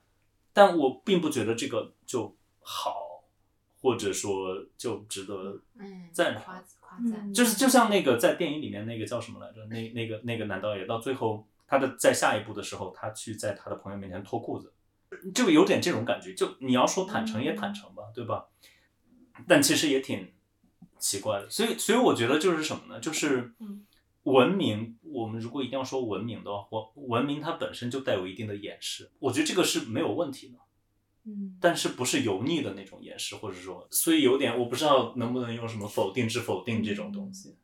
[0.53, 2.95] 但我并不觉得这个就好，
[3.85, 9.63] 或者说就值得嗯，赞赏夸夸赞，嗯就是就像那个在电影里面那个叫什么来着？
[9.67, 14.73] 那那个那个男导演到最后他的在下一步的时候，他去在他的朋友面前脱裤子，
[15.35, 16.33] 就有点这种感觉。
[16.33, 18.47] 就你要说坦诚也坦诚吧，对吧？
[19.47, 20.31] 但其实也挺
[20.97, 21.47] 奇怪的。
[21.47, 22.99] 所以所以我觉得就是什么呢？
[22.99, 23.85] 就是嗯
[24.23, 24.97] 文明。
[25.03, 30.57] 我们如果一定要说文明的话，文文明它本身就带有一定的掩饰，我觉得这个是没有问题的。
[31.25, 37.57] 嗯但是不是油腻的那种掩饰，或者说，所以有点我不知道能不能用什么否定之否定这种东西。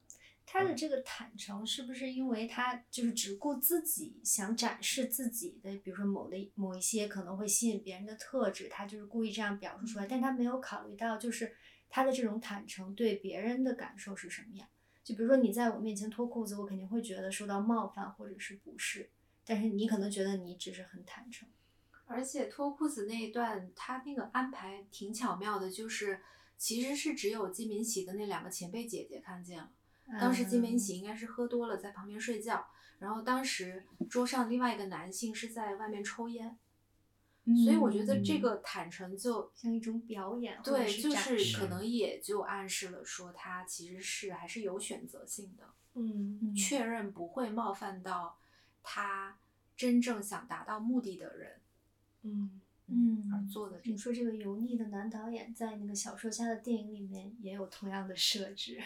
[0.45, 11.56] 他的这个坦诚是不是因为他就是只顾自己想展示自己的，比如说某的某一些可能会吸引别人的特质，他就是故意这样表述出来，但他没有考虑到就是
[11.89, 14.67] 他的这种坦诚对别人的感受是什么样。
[15.04, 19.10] 就比如说你在我面前脱裤子，我肯定会觉得受到冒犯或者是不适，
[19.45, 21.47] 但是你可能觉得你只是很坦诚。
[22.12, 26.21] 而且脱裤子那一段，他那个安排挺巧妙的，就是
[26.58, 29.71] 其实是只有金敏喜的那两个前辈姐姐看见了。
[30.19, 32.67] 当时金敏喜应该是喝多了，在旁边睡觉，
[33.00, 36.58] 然后当时桌上另外一个男性是在外面抽烟，
[37.45, 38.38] 嗯，所以我觉得这。
[38.38, 46.56] 嗯个坦诚就像一种表演对，就是可能也就暗示了说他其实是还是有选择性的，嗯。
[46.56, 48.39] 确认不会冒犯到
[48.82, 49.38] 他
[49.78, 51.61] 真正想达到目的的人，
[52.23, 52.62] 嗯。
[52.93, 58.84] 嗯而做的这你说这个油腻的男导演在那个小说家的电影里面也有同样的设置，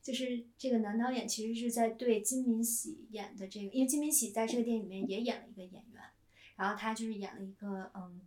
[0.00, 6.02] 就是这个男导演其实是在对金敏喜演的这个，因为金敏喜在这个电影里面也演了一个演员，
[6.54, 8.20] 然后他就是演了一个嗯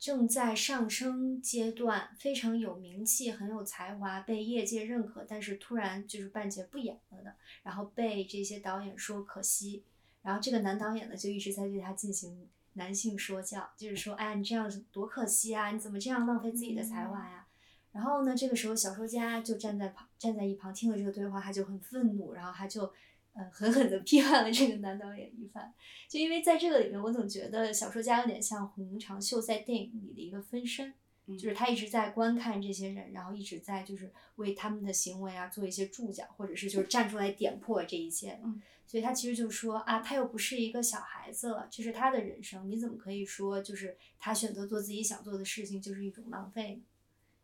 [0.00, 9.84] 正在上升阶段，非常有名气、很有才华、被业界认可，但是突然就是半截不演了的，然后被这些导演说可惜，
[10.22, 17.46] 然后这个男导演呢就一直在对他进行男性说教，就是说，哎呀，你这样多可惜啊，你怎么这样浪费自己的才华呀？
[17.92, 22.92] 然后呢，这个时候小说家就站在旁，站在一旁听了这个对话，他就很愤怒，然后他就，
[23.32, 25.72] 呃，狠狠地批判了这个男导演一番。
[26.06, 30.92] 就因为在这个里面，我总觉得小说家有点像洪长秀在电影里的一个分身，
[31.24, 38.38] 嗯就是他一直在观看这些人，然后一直在就是为他们的行为啊做一些注脚，或者是就是站出来点破这一切。
[38.44, 46.82] 嗯，所以他其实就说啊，他又不是一个小孩子了，这是他的人生，你怎么可以说就是他选择做自己想做的事情就是一种浪费呢？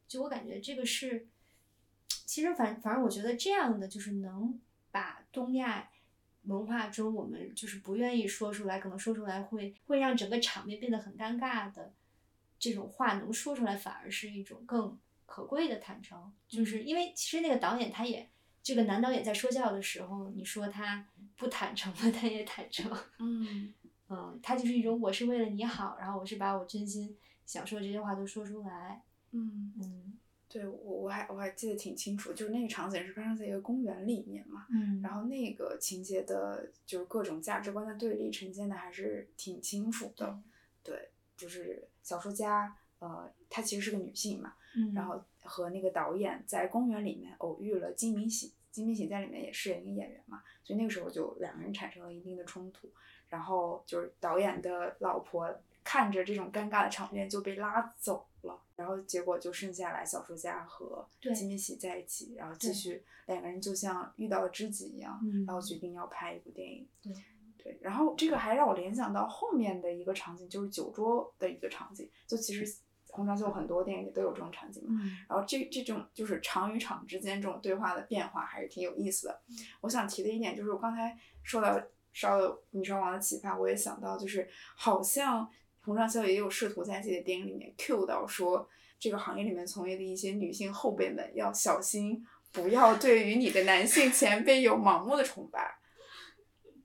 [0.06, 1.26] 就我感觉这个是，
[2.08, 4.60] 其实反反正我觉得这样的就是能
[4.92, 5.90] 把东亚
[6.44, 11.92] 文化中我们就是不愿意说出来，可能说出来会会让整个场面变得很尴尬的
[12.58, 16.32] 这种话能说出来，反而是一种更可贵的坦诚。
[16.46, 18.28] 就是因为其实那个导演他也。
[18.62, 22.90] 这个男导演在说教的时候，你说他不坦诚了，他也坦诚。
[23.18, 23.74] 嗯
[24.08, 29.02] 嗯，他就是一种我是为了你好，然后我是把我真心想说的这些话都说出来。
[29.30, 40.38] 嗯，嗯对我我还我还记得挺清楚，就是那个场景是发生在一个公园里面嘛，嗯然后那个情节的，就是各种价值观的对立呈现的还是挺清楚的。
[40.82, 52.88] 对，就是小说家，呃，她其实是个女性嘛，嗯，然后和那个导演在公园里面偶遇了金敏喜，金敏喜在里面也饰演一个演员嘛，所以那个时候就两个人产生了一定的冲突，
[53.28, 66.88] 然后就是导演的老婆看着这种尴尬的场面就被拉走了，然后结果就剩下来小说家和金敏喜在一起，然后继续两个人就像遇到了知己一样，嗯然后决定要拍一部电影。
[67.02, 67.12] 对
[67.64, 72.10] 对，然后这个还让我联想到后面的一个场景，就是酒桌的一个场景。
[72.26, 72.66] 就其实
[73.12, 75.00] 洪长秀很多电影里都有这种场景嘛。
[75.04, 79.40] 嗯然后这这种就是场与场之间这种对话的变化还是挺有意思的。
[79.82, 81.80] 我想提的一点就是我刚才受到
[82.12, 85.48] 烧了女双王的启发，我也想到就是好像
[85.82, 95.78] 红双秀也有试图在自己的电影里面 cue 到说这个行业里面从业的一些女性后辈们要小心，不要对于你的男性前辈有盲目的崇拜。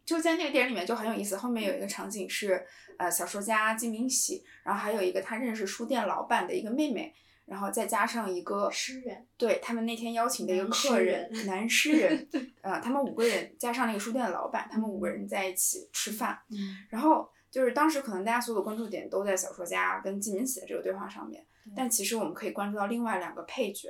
[0.04, 2.66] 就在那个电影里面就很有意思，后面有一个场景是，
[2.98, 7.14] 呃，小说家金明喜，然后还有一个他认识书店老板的一个妹妹，
[7.46, 12.28] 然后再加上一个诗人，对他们那天邀请的一个客人，男诗人，
[12.62, 16.76] 呃，他们五个人加上那个书店的老板，他们五个人在一起吃饭，嗯。
[16.90, 23.90] 然后就是当时可能大家所有的关注点都在小说家跟金明喜的这个对话上面，但其实我们可以关注到另外两个配角，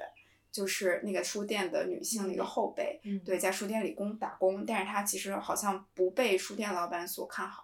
[0.51, 3.19] 就是那个书店的女性的一个后辈，嗯。
[3.25, 7.63] 对，在书店里工打工，但是她其实好像不被书店老板所看好，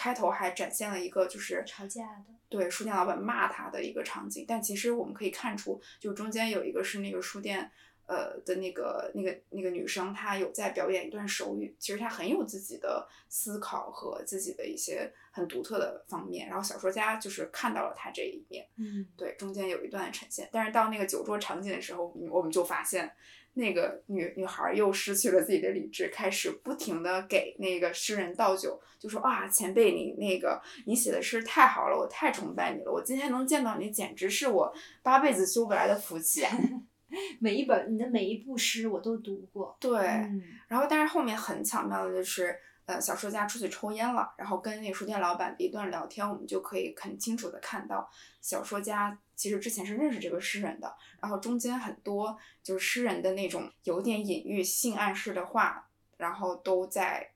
[0.00, 7.70] 开头还展现了一个就是吵架的，对书店老板骂他的一个场景，但其实我们可以看出，就中间有一个是那个书店。
[8.10, 16.48] 呃的那个那个那个女生，她有在表演一段手语，其实她很有自己的思考和自己的一些很独特的方面。
[16.48, 20.48] 然后小说家就是看到了她这一面，嗯对，中间有一段呈现。
[20.50, 23.08] 但是到那个酒桌场景的时候，嗯我们就发现
[23.54, 36.56] 那个女女孩又失去了自己的理智，开始不停的给那个诗人倒酒，就说啊，前辈你那个你写的诗太好了，我太崇拜你了，我今天能见到你，简直是我八辈子修不来的福气啊！
[37.40, 42.56] 每一本你的每一部诗我都读过，对，嗯然后但是后面很巧妙的就是，
[42.90, 57.30] 呃，小说家出去抽烟了，然后跟那个书店老板的一段聊天，我们就可以很清楚的看到，小说家其实之前是认识这个诗人的，然后中间很多就是诗人的那种有点隐喻性暗示的话，然后都在。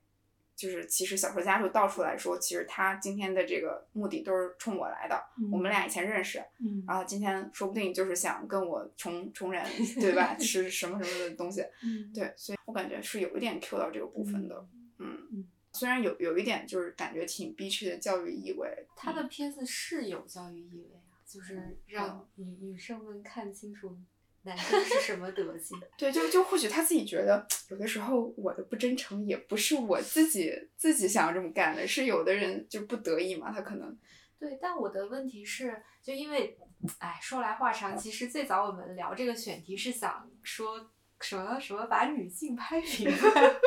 [0.56, 9.66] 就是其实小说家就道出来说，其实他今天的这个目的都是冲我来的，我们俩以前认识，嗯然后今天说不定就是想跟我重重燃，
[10.00, 10.36] 对吧？
[10.38, 14.64] 是什么什么的东西，嗯对，所以我感觉是有一点 Q 到这个部分的，
[14.98, 15.28] 嗯。
[15.32, 15.48] 嗯。
[15.76, 23.98] 虽然有有一点就是感觉挺逼切的教育意味，他的片子是有教育意味啊，就是让女女生们看清楚
[24.42, 25.76] 男生是什么德行。
[25.98, 33.98] 对，就就或许他自己觉得有的时候我的不真诚也不是我自己自己想要这么干的，是有的人就不得已嘛，他可能。
[34.38, 36.56] 对，但我的问题是，就因为，
[36.98, 43.60] 哎，说来话长，其实最早我们聊这个选题是想说什么什么把女性拍 明白，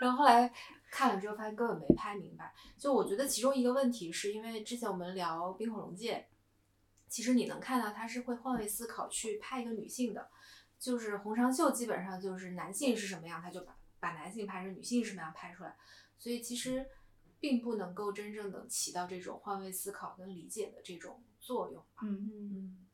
[0.00, 0.52] 然后后来
[0.90, 2.54] 看了之后发现根本没拍明白。
[2.78, 6.16] 就我觉得其中一个问题是因为之前我们聊《冰火龙界》，
[7.08, 10.30] 其实你能看到他是会换位思考去拍一个女性的，
[10.78, 15.76] 就是洪长秀基本上就是男性是什么样，他就把把男性拍成女性是什么样拍出来，
[16.16, 16.86] 所以其实
[17.38, 21.84] 并不能够真正的起到这种换位思考跟理解的这种作用。
[22.02, 22.30] 嗯。
[22.32, 22.86] 嗯。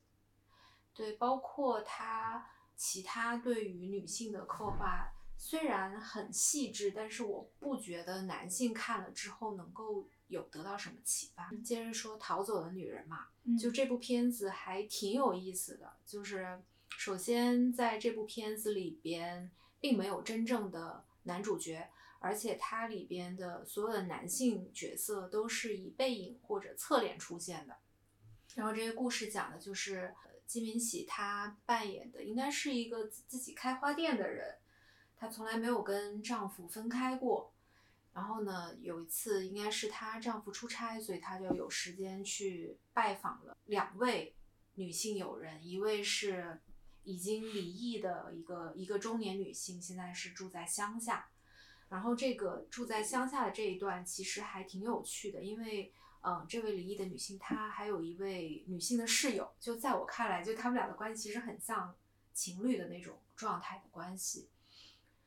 [0.94, 2.46] 对，包括他
[2.76, 11.50] 其他对于女性的刻画，虽然很细致，但是我不觉得男性看了之后能够有得到什么启发。
[11.64, 19.50] 接着说《逃走的女人》嘛，嗯就这部片子还挺有意思的，就是首先在这部片子里边，
[19.80, 21.88] 并没有真正的男主角，
[22.20, 27.76] 而且它里边的所有的男性角色都是以背影或者侧脸出现的。
[28.54, 34.58] 然后这个故事讲的就是呃金敏喜她扮演的应该是一个自自己开花店的人，
[35.16, 37.54] 她从来没有跟丈夫分开过。
[38.12, 44.36] 然后呢，有一次应该是她丈夫出差，所以她就有时间去拜访了两位
[44.74, 46.60] 女性友人，一位是
[47.04, 51.30] 已经离异的一个一个中年女性，现在是住在乡下。
[51.88, 55.92] 然后这个住在乡下的这一段其实还挺有趣的，因为
[56.24, 61.94] 嗯，这位离异的女性她还有一位女性的室友，就在我看来，就他们俩的关系其实很像
[62.32, 64.48] 情侣的那种状态的关系。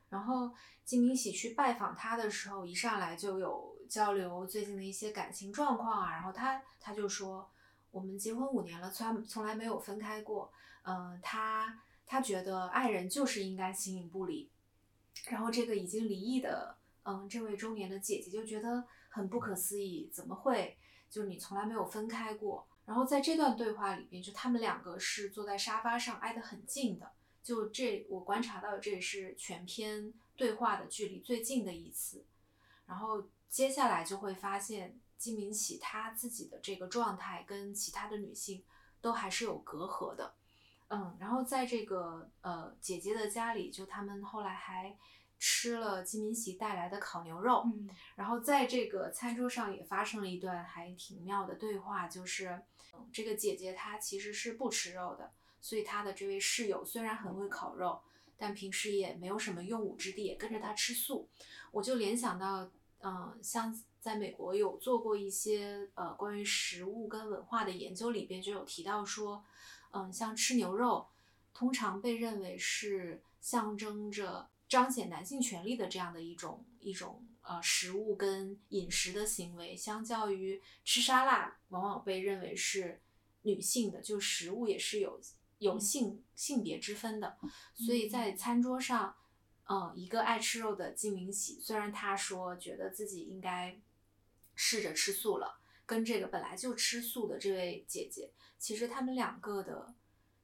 [0.09, 0.51] 然后
[0.85, 7.49] 金明喜去拜访她的时候，一上来就有交流最近的一些感情状况啊，然后她她就说，
[7.91, 10.49] 我们结婚五年了，从来从来没有分开过，
[10.83, 14.49] 嗯，她她觉得爱人就是应该形影不离。
[15.27, 20.77] 然后这个已经离异的，嗯，这位中年的姐姐就觉得很不可思议，怎么会？
[21.15, 22.67] 就你从来没有分开过。
[22.85, 27.09] 然后在这段对话里边，就他们两个是坐在沙发上挨得很近的，
[27.41, 32.25] 就这我观察到这也是全篇对话的距离最近的一次。
[32.85, 38.61] 然后接下来就会发现金明喜她自己的这个状态跟其他的女性
[38.99, 40.33] 都还是有隔阂的。
[40.89, 44.97] 嗯，然后在这个呃姐姐的家里，就他们后来还
[45.39, 52.61] 吃了金敏喜带来的烤牛肉，嗯然后在这个餐桌上也发生了一段还挺妙的对话，就是、
[52.93, 55.31] 嗯、这个姐姐她其实是不吃肉的，
[55.61, 58.01] 所以她的这位室友虽然很会烤肉，
[58.37, 61.29] 但平时也没有什么用武之地，也跟着她吃素。
[61.71, 62.69] 我就联想到，
[62.99, 69.43] 嗯、像在美国有做过一些呃关于食物跟文化的研究，里边就有提到说。
[69.97, 71.07] 嗯，像吃牛肉，
[71.53, 83.01] 通常被认为是象征着彰显男性权利的这样的一种一种呃食物跟饮食的行为，相较于吃沙拉，往往被认为是
[83.43, 85.21] 女性的，就食物也是有
[85.59, 87.37] 有性性别之分的，
[87.73, 89.15] 所以在餐桌上，
[89.69, 93.79] 嗯，一个爱吃肉的金明喜，虽然他说觉得自己应该
[94.55, 95.59] 试着吃素了。
[95.87, 99.93] 跟这个本来就吃素的这位姐姐，其实他们两个的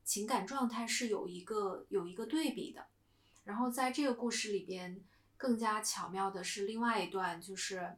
[0.04, 2.86] 情感状态是有一个有一个对比的。
[3.44, 5.02] 然后在这个故事里边，
[5.38, 7.98] 更加巧妙的是另外一段，就是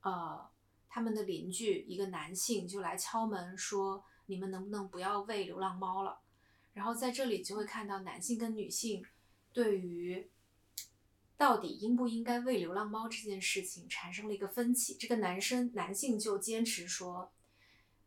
[0.00, 0.48] 呃，
[0.88, 6.20] 他们的邻居一个男性就来敲门说：“你们能不能不要喂流浪猫了？”
[6.72, 9.04] 然后在这里就会看到男性跟女性
[9.52, 10.30] 对于
[11.36, 14.94] 到底应不应该喂流浪猫这件事情产生了一个分歧。
[14.94, 17.32] 这个男生男性就坚持说，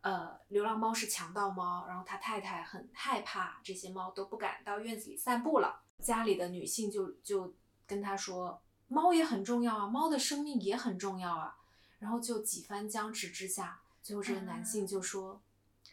[0.02, 5.84] 呃，流浪猫是强盗猫，然后他太太很害怕这些猫都不敢到院子里散步了。
[6.02, 7.54] 家里的女性就就
[7.86, 11.58] 跟他说，猫也很重要啊，猫的生命也很重要啊。
[12.00, 15.42] 然后就几番僵持之下，最后这个男性就说，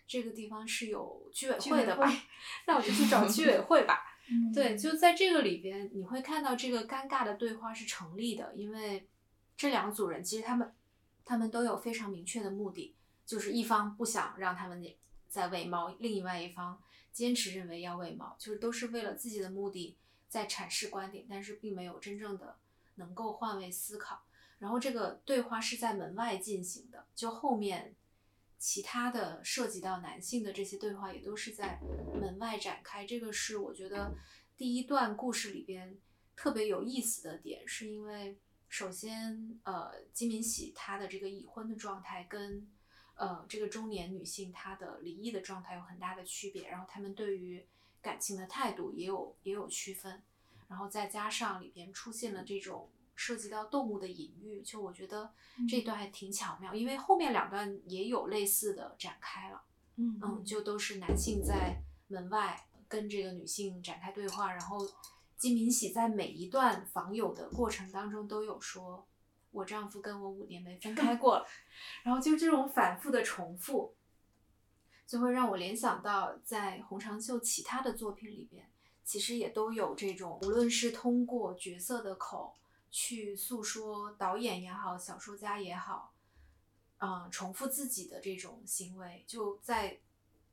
[0.06, 2.10] 这个地方是有居委会的吧？
[2.66, 4.12] 那我就去找居委会吧。
[4.30, 9.08] 嗯对，就在这个里边，你会看到这个尴尬的对话是成立的，因为
[9.56, 10.72] 这两组人其实他们
[11.24, 12.94] 他们都有非常明确的目的，
[13.24, 14.84] 就是一方不想让他们
[15.28, 16.80] 在喂猫，另外一方
[17.16, 19.96] 坚持认为要喂猫，就是都是为了自己的目的
[20.28, 22.58] 在阐释观点，但是并没有真正的
[22.96, 24.26] 能够换位思考。
[24.58, 27.94] 然后这个对话是在门外进行的，就后面
[28.58, 31.80] 其他的涉及到男性的这些对话也都是在
[32.20, 33.06] 门外展开。
[33.06, 34.14] 这个是我觉得
[34.54, 35.96] 第一段故事里边
[36.36, 38.36] 特别有意思的点，是因为
[38.68, 42.68] 首先呃金敏喜她的这个已婚的状态跟
[43.16, 47.66] 呃这个中年女性她的离异的状态有很大的区别，然后她们对于
[48.00, 50.22] 感情的态度也有也有区分，
[50.68, 52.88] 然后再加上里边出现了这种。
[53.18, 55.32] 涉及到动物的隐喻，就我觉得
[55.66, 59.62] 这段还挺巧妙，因为后面两段也有类似的展开了，
[59.96, 64.86] 嗯嗯，就都是男性在门外跟这个女性展开对话，然后
[65.38, 69.08] 金敏喜在每一段访友的过程当中都有说，
[69.56, 71.46] 我丈夫跟我五年没分开过了，
[72.04, 73.94] 然后就这种反复的重复，
[75.06, 78.68] 就会让我联想到在洪长秀其他的作品里边，
[79.02, 82.54] 其实也都有这种，无论是通过角色的口。
[82.88, 86.14] 去诉说导演也好，小说家也好，
[86.98, 89.98] 嗯，重复自己的这种行为，就在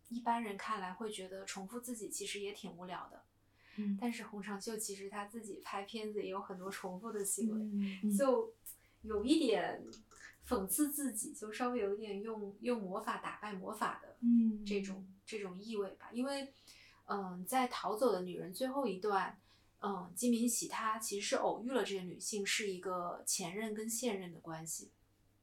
[0.10, 3.22] 一般人看来会觉得重复自己其实也挺无聊的。
[3.78, 7.62] 嗯但是洪长秀其实他自己拍片子也有很多重复的行为，
[8.04, 8.52] 嗯就
[9.04, 9.82] 有一点
[10.48, 16.10] 讽刺自己，就稍微有一点用用魔法打败魔法的嗯这种这种意味吧。
[16.12, 16.52] 因为，
[17.06, 19.40] 嗯，在逃走的女人最后一段。
[19.86, 24.90] 嗯，金敏喜她其实是偶遇了这个女性，是一个前任跟现任的关系，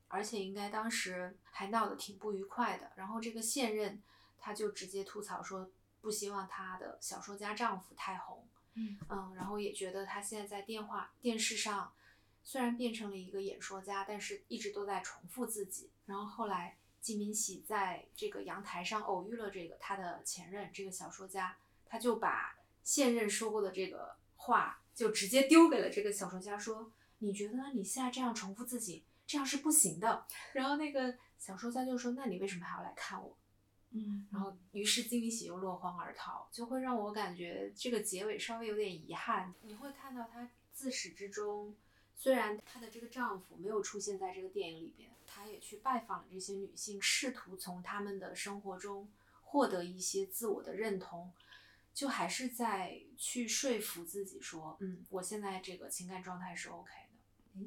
[0.09, 2.91] 而且应该当时还闹得挺不愉快的。
[2.97, 4.03] 然后这个现任
[4.39, 11.93] 她就直接吐槽说不希望她的小说家丈夫太红，嗯嗯，然后也觉得她现在在电话电视上
[12.43, 15.91] 虽然变成了一个演说家，但是一直都在重复自己。
[16.07, 30.27] 然后后来金敏喜在这个阳台上偶遇了这个他的前任这个小说家，他就把现任说过的这个话就直接丢给了这个小说家，说你觉得你现在这样重复自己，这样是不行的。
[30.53, 33.37] 然后那个小说家就说，那你为什么还要来看我？
[33.93, 39.53] 嗯然后，于是金敏喜又落荒而逃，就会让我感觉这个结尾稍微有点遗憾。
[39.63, 41.75] 你会看到他自始至终，
[42.23, 49.09] 虽然她的这个丈夫没有出现在这个电影里边，她也去拜访了这些女性，试图从她们的生活中
[49.41, 51.33] 获得一些自我的认同，
[51.95, 56.91] 就还是在去说服自己说，嗯，我现在这个情感状态是 OK。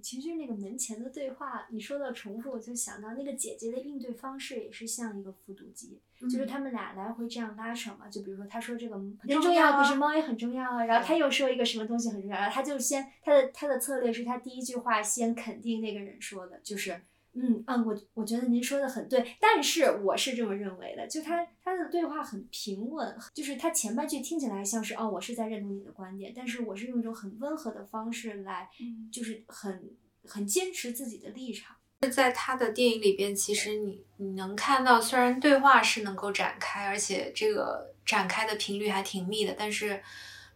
[0.01, 8.07] 其实那个门前的对话，你说到重复，我就想到那个姐姐的应对方式也是像一个复读机，就是他们俩来回这样拉扯嘛。
[8.09, 10.85] 就比如说，他说这个很重重要啊可是猫也很重要啊。
[10.85, 17.01] 然后他又说一个什么东西很重要，然后他就先他的他的策略是他第一句话先肯定那个人说的，就是
[17.35, 21.07] 嗯嗯，我我觉得您说的很对，但是我是这么认为的。
[21.07, 31.75] 就他他的对话很平稳，就是他前半句听起来像是哦，我是在认同你的观点，但是我是用一种很温和的方式来，嗯就是很很坚持自己的立场。
[32.11, 40.03] 在他的电影里边，其实你你能看到，虽然对话是能够展开，而且这个展开的频率还挺密的，但是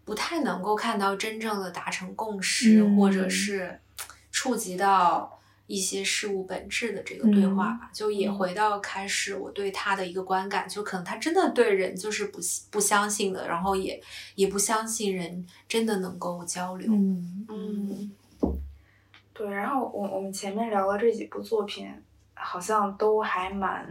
[0.03, 3.79] 不太能够看到真正的达成共识，嗯或者是
[4.29, 5.36] 触及到
[5.67, 7.91] 一些事物本质的这个对话吧。
[7.93, 12.39] 就也回到开始我对他的一个观感，就可能他真的对人就是不
[12.71, 14.01] 不相信的，然后也
[14.35, 16.91] 也不相信人真的能够交流。
[16.91, 17.45] 嗯。
[17.49, 18.11] 嗯，
[19.33, 21.87] 对，然后我我们前面聊了这几部作品，
[22.33, 23.85] 好像都还蛮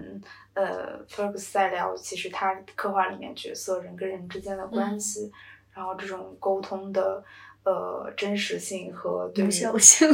[0.54, 5.32] 呃 f e r g u s 在聊，其实他刻画里面角色人跟人之间的关系，
[5.72, 7.22] 然后这种沟通的
[7.64, 10.08] 呃真实性和对于有效性，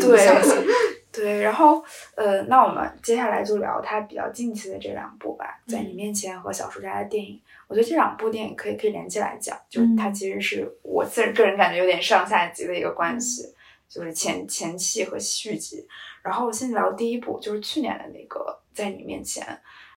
[0.00, 0.18] 对
[1.10, 1.82] 对，然后
[2.14, 7.40] 呃，那我们接下来就聊他比较近期的这两部吧，在你面前和小说家的电影。
[7.66, 13.54] 我觉得这两部电影可以可以连起来讲，就是它其实是我自个人感觉有点上下级的一个关系，
[13.88, 15.86] 就是前前期和续集。
[16.22, 19.44] 然后先聊第一部，就是去年的那个在你面前，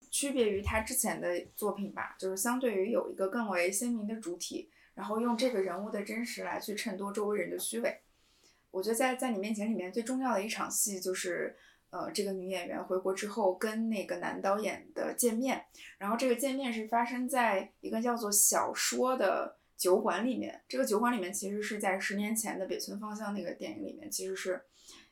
[0.10, 8.00] 区别于他之前的作品吧，就是相对于有一个更为鲜明的主体，然后用这个人物的真实来去衬托周围人的虚伪。
[8.72, 11.56] 我觉得在在你面前里面最重要的一场戏就是，
[11.90, 15.66] 呃，这个女演员回国之后跟那个男导演的见面，
[15.98, 20.64] 然后这个见面是发生在一个叫做小说的酒馆里面。
[20.70, 24.62] 这个酒馆里面其实是在十年前的北村方向那个电影里面其实是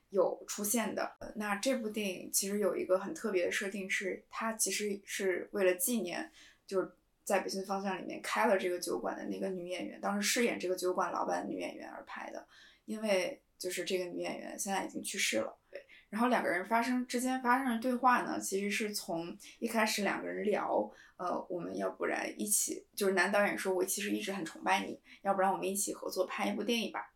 [0.09, 1.17] 有出现的。
[1.35, 6.31] 那这部电影其实有一个很特别的设定是，它其实是为了纪念，
[6.65, 6.91] 就是
[7.25, 12.47] 在北村方向里面开了这个酒馆的那个女演员，当时饰演这个酒馆老板的女演员而拍的。
[12.85, 15.85] 因为就是这个女演员现在已经去世了，对。
[16.09, 27.13] 然后两个人发生之间发生的对话呢，其实是从一开始两个人聊，呃，我们要不然一起，就是男导演说，我其实一直很崇拜你，要不然我们一起合作拍一部电影吧。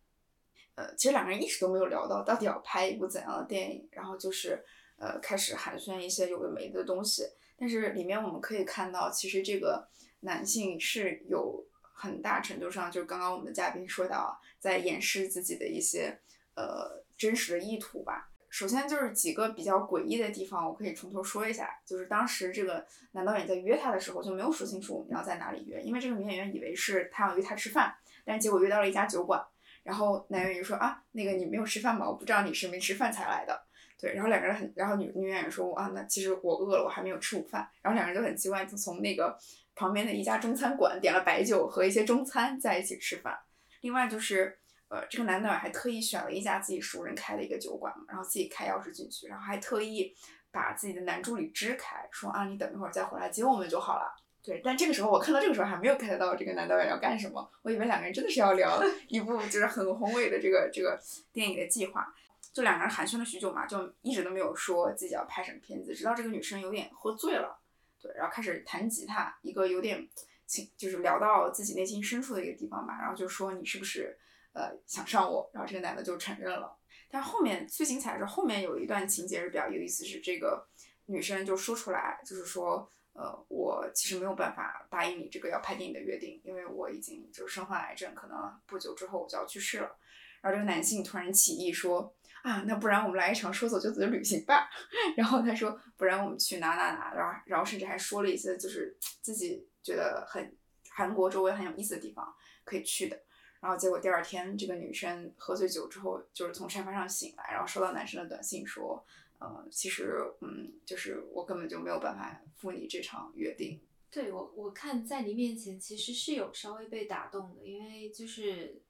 [0.76, 4.64] 呃，其实两个人一直都没有聊到到底要拍一部怎样的电影，然后就是
[4.96, 7.24] 呃开始寒暄一些有的没的东西。
[7.56, 9.88] 但是里面我们可以看到，其实这个
[10.20, 16.20] 男性是有很大程度上，就是刚刚我们的嘉宾说到，在掩饰自己的一些
[16.54, 18.30] 呃真实的意图吧。
[18.48, 21.68] 首先就是几个比较诡异的地方，我可以从头说一下。
[21.84, 27.94] 就是当时这个男导演在约她的时候就没有说清楚我们要在哪里约，因为这个女演员以为是他要约她吃饭，
[28.24, 29.44] 但结果约到了一家酒馆。
[29.82, 32.08] 然后男演员说啊，那个你没有吃饭吗？
[32.08, 33.60] 我不知道你是没吃饭才来的。
[33.98, 37.68] 对，然后两个人很，然后女女演员说啊，那其实我饿了，我还没有吃午饭。
[37.82, 39.36] 然后两个人就很奇怪，就从那个
[39.74, 43.36] 旁边的一家中餐馆点了白酒和一些中餐在一起吃饭。
[43.80, 50.14] 另外就是，呃，这个男导演还特意选了一家自己熟人开的一个酒馆嘛，然后自己开钥匙进去，然后还特意
[50.50, 54.14] 把自己的男助理支开，说啊，你等一会儿再回来接我们就好了。
[54.42, 58.78] 对，但这个时候我看到这个时候还没有 get 到这个男导演要干什么，我以为两个人真的是要聊
[59.08, 61.00] 一部就是很宏伟的这个这个
[61.32, 62.14] 电影的计划。
[62.52, 67.58] 就两个人寒暄了许久嘛，就一直都没有说自己要拍什么片子，直到这个女生有点喝醉了，
[68.00, 70.08] 对，然后开始弹吉他，一个有点
[70.46, 74.16] 情，就是聊到自己内心深处的一个地方吧，然后就说你是不是
[74.54, 76.74] 呃想上我，然后这个男的就承认了。
[77.10, 80.66] 但后面最精彩是后面有一段情节是比较有意思，是这个
[81.06, 88.36] 女生就说出来，就是说呃我其实没有办法答应你这个要拍电影的约定，因为我已经就是身患癌症，可能
[88.66, 89.96] 不久之后我就要去世了。
[90.40, 94.68] 然后这个男性突然起意说啊，那不然我们来一场说走就走的旅行吧。
[95.16, 100.54] 然后他说，不然我们去哪哪哪，然后然后甚至还说了一些就是自己觉得很
[100.90, 102.34] 韩国周围很有意思的地方
[102.64, 103.23] 可以去的。
[103.64, 109.02] 然后结果第二天，这个女生喝醉酒之后，就是从沙发上醒来，然后收到男生的短信说，
[109.38, 113.80] 呃，其实嗯，就是我根本就没有办法赴你这场约定。
[114.10, 118.82] 对我，我看在你面前其实是有稍微被打动的，因为就是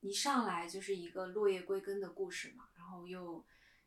[0.00, 3.42] 一上来就是一个落叶归根的故事嘛，然后又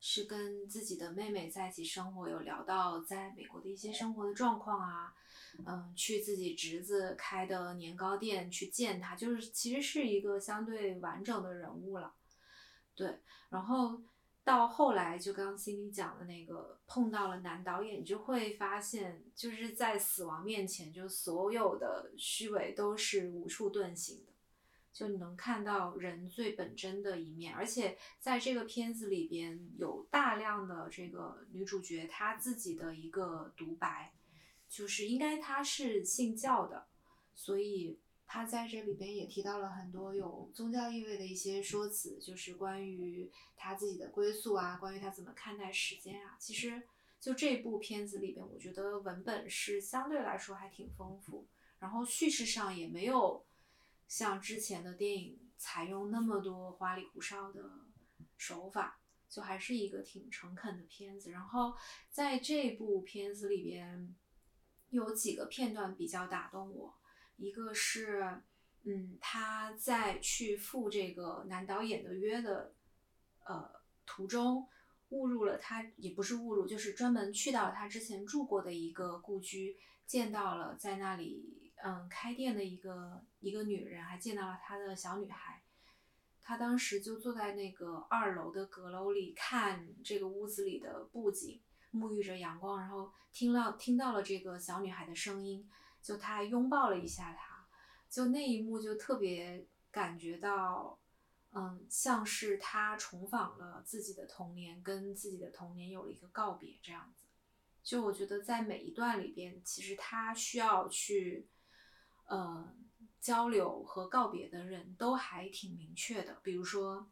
[0.06, 5.14] 是跟自己的妹妹在一起生活，有聊到在美国的一些生活的状况啊。
[5.66, 12.14] 嗯，去自己侄子开的年糕店去见他，就是其实是一个相对完整的人物了。
[12.96, 14.02] 对，然后
[14.44, 24.33] 到后来就刚刚 Cindy 讲的那个碰到了男导演，你就会发现，就是在死亡面前，就所有的虚伪都是无处遁形的，
[24.94, 27.54] 就你能看到人最本真的一面。
[27.54, 34.14] 而且在这个片子里边有大量的这个女主角她自己的一个独白。
[34.70, 36.88] 就是应该她是信教的，
[37.36, 46.36] 所以她在这里边也提到了很多有宗教意味的一些说辞，就是关于她自己的归宿啊，关于她怎么看待时间啊。
[46.40, 46.82] 其实
[47.20, 51.46] 就这部片子里边，我觉得文本是相对来说还挺丰富，
[51.78, 53.46] 然后叙事上也没有
[54.14, 57.88] 像之前的电影采用那么多花里胡哨的
[58.38, 61.32] 手法，就还是一个挺诚恳的片子。
[61.32, 61.74] 然后
[62.12, 64.16] 在这部片子里边。
[64.90, 66.94] 有几个片段比较打动我，
[67.38, 68.44] 一个是，
[68.84, 72.76] 嗯，他在去赴这个男导演的约的，
[73.44, 73.72] 呃，
[74.06, 74.68] 途中
[75.10, 85.62] 误入了他，也不是误入，就是专门去到了他之前住过的一个故居，见到了在那里，嗯，开店的一个一个女人，还见到了他的小女孩，
[86.42, 91.62] 她当时就坐在那个二楼的阁楼里看这个屋子里的布景。
[91.94, 95.70] 沐浴着阳光，然后听到听到了这个小女孩的声音，
[96.02, 97.68] 就她拥抱了一下她，
[98.10, 101.00] 就那一幕就特别感觉到，
[101.52, 107.28] 嗯，像是他重访了自己的童年，跟自己的童年有了一个告别这样子。
[107.84, 111.48] 就我觉得在每一段里边，其实他需要去，
[112.26, 112.74] 呃，
[113.22, 116.40] 交流和告别的人都还挺明确的。
[116.44, 117.10] 比如说，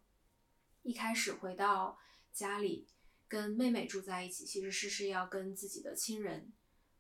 [0.84, 2.00] 一开始回到
[2.32, 2.88] 家里。
[3.28, 6.52] 跟妹妹住在一起，其实是是要跟自己的亲人，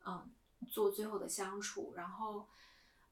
[0.05, 0.31] 嗯，
[0.69, 1.93] 做最后的相处。
[1.97, 2.47] 然后，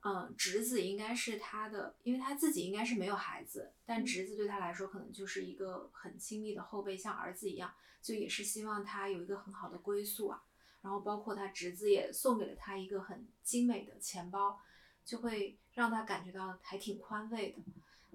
[0.06, 10.42] 嗯，侄子应该是他的，因为他自己应该是没有孩子，但侄子对他来说可能就是一个很亲密的后辈，像儿子一样，就也是希望他有一个很好的归宿啊。
[10.80, 14.62] 然后，包括他侄子也送给了他一个很精美的钱包，
[15.10, 17.58] 就会让他感觉到还挺宽慰的。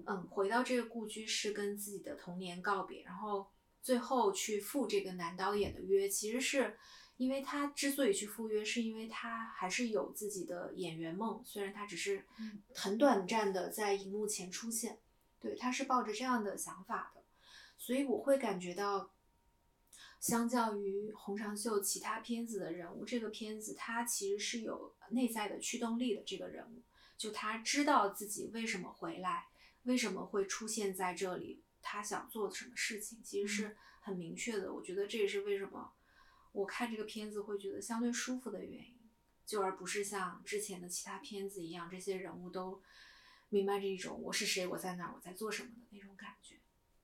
[0.05, 3.47] 嗯，回到这个故居是跟自己的童年告别，然后。
[3.85, 6.75] 最后去赴这个男导演的约，其实是
[7.17, 12.25] 因为他之所以去赴约，是因为他还是有自己的演员梦，虽然他只是
[12.73, 14.97] 很短暂的在荧幕前出现，
[15.39, 17.21] 对，他是抱着这样的想法的，
[17.77, 19.11] 所以我会感觉到，
[20.19, 26.23] 相较于洪长秀其他片子的人物，这个片子他其实是有内在的驱动力的。
[26.25, 26.81] 这个人物，
[27.17, 29.47] 就他知道自己为什么回来，
[29.83, 31.61] 为什么会出现在这里。
[31.87, 34.73] 他想做什么事情，其实是很明确的。
[34.73, 35.93] 我觉得这也是为什么
[36.51, 38.97] 我看这个片子会觉得相对舒服的原因，
[39.45, 42.81] 就而不是像之前的其他片子一样，这些人物都
[43.49, 46.55] 明白这一种我是谁，我在哪，我在做什么的那种感觉。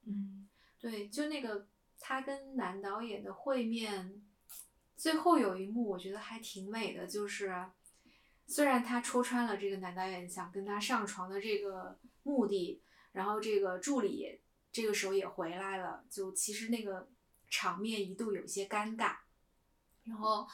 [0.06, 0.50] 嗯，
[0.80, 1.68] 对，就那个
[2.02, 4.22] 他跟男导演的会面，
[4.98, 7.66] 最后有一幕我觉得还挺美的，就是
[8.46, 12.82] 虽然他戳穿了这个男导演想跟他上床的这个目的，
[13.14, 14.42] 然后这个助理。
[14.74, 17.10] 这个时候也回来了，就其实那个
[17.50, 19.18] 场面一度有些尴尬，
[20.06, 20.48] 然后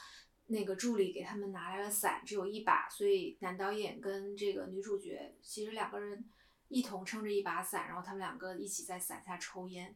[0.46, 6.28] 那个助理给他们拿来了伞，只有一把，所以男导演跟这个女主角其实两个人
[6.66, 9.94] 一同撑着一把伞，然后他们两个一起在伞下抽烟。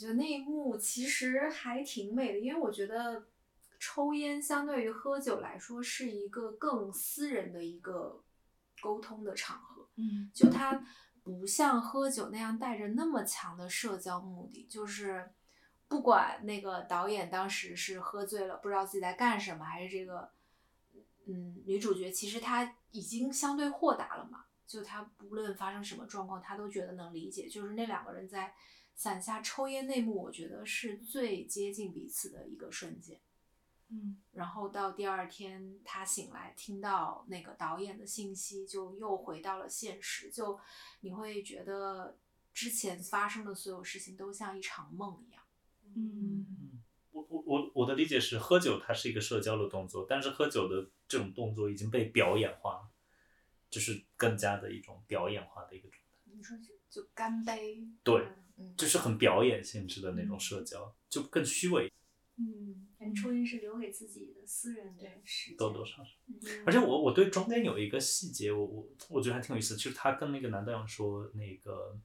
[0.00, 3.26] 我觉得那一幕其实还挺美的，因为我觉得
[3.78, 8.24] 抽烟相对于喝酒来说是一个更私人的一个
[8.80, 10.82] 沟通的场合，嗯，就它。
[11.22, 15.30] 不像喝酒那样带着那么强的社交目的，就是
[15.86, 20.30] 不管那个导演当时是喝醉了，不知道自己在干什么，还是这个，
[21.26, 27.48] 嗯，女主角其实她已经相对豁达了嘛，就他不论发生什么状况，他都觉得能理解。
[27.48, 28.54] 就是那两个人在
[28.94, 33.20] 伞下抽烟那幕，我觉得是最接近彼此的一个瞬间。
[33.88, 40.30] 嗯，然后到第二天，他醒来听到那个导演的信息，就又回到了现实。
[40.30, 40.56] 就
[41.00, 42.16] 你会觉得
[42.54, 45.42] 之前发生的所有事情都像一场梦一样。
[45.96, 46.46] 嗯
[47.10, 52.89] 我我我我的理解是，喝酒它是一个社交的动作，但是喝酒的这种动作已经被表演化了，
[53.70, 61.90] 就是更加的一种表演化的一个状态，你说就就干杯，对，嗯，就是很表演性质的那种社交，就更虚伪，
[62.36, 66.10] 嗯，感觉抽烟是留给自己的私人的时间，多多少少。
[66.26, 71.98] 嗯而且我我对中间有一个细节，我我我觉得还挺有意思，就是他跟那个男导演说，那个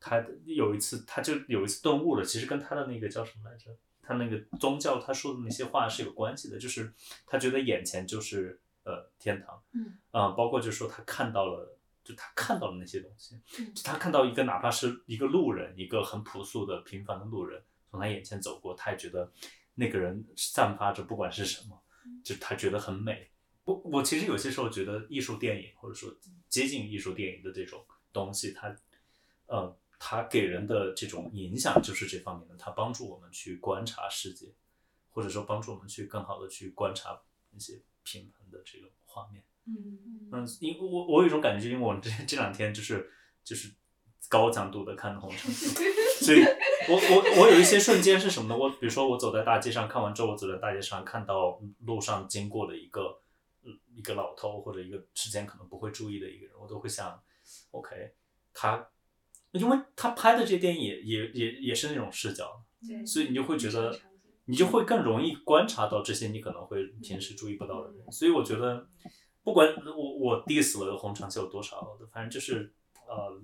[0.00, 3.76] 他有一次他就有一次顿悟了，其实跟他的那个叫什么来着？
[4.06, 6.92] 他那个宗教他说的那些话是有关系的，就是
[7.26, 19.32] 他觉得眼前就是呃天堂，嗯啊、包括就是说他看到了，就他看到了那些东西，嗯就他看到一个哪怕是一个路人，一个很朴素的平凡的路人从他眼前走过，他也觉得
[19.74, 21.82] 那个人散发着不管是什么，
[22.22, 23.30] 就他觉得很美。
[23.64, 26.14] 我我其实有些时候觉得艺术电影或者说
[26.50, 27.82] 接近艺术电影的这种
[28.12, 28.76] 东西，它
[29.46, 34.52] 呃它给人的这种影响就是这方面的，它帮助我们去观察世界，
[35.08, 37.18] 或者说帮助我们去更好的去观察
[37.52, 39.42] 一些平衡的这种画面。
[39.66, 43.10] 嗯嗯，因我我有一种感觉，就因为我这这两天就是
[43.42, 43.72] 就是
[44.28, 45.50] 高强度的看红尘，
[46.20, 46.42] 所以
[46.88, 48.56] 我我我有一些瞬间是什么呢？
[48.56, 53.22] 我比如说我走在大街上，看完之后我走在大街上看到路上经过的一个
[53.62, 57.18] 呃一个老头或者一个之前可能不会注意的一个人，我都会想
[57.70, 58.12] ，OK，
[58.52, 58.86] 他
[59.52, 63.98] 因为他拍的这电影也也也也是那种视角，对，所以你就会觉得
[64.46, 68.12] 你就会更容易观察到这些你可能会平时注意不到的人。
[68.12, 68.86] 所以我觉得，
[69.42, 72.72] 不管我我 diss 了红长袖多少，反正就是
[73.06, 73.40] 呃，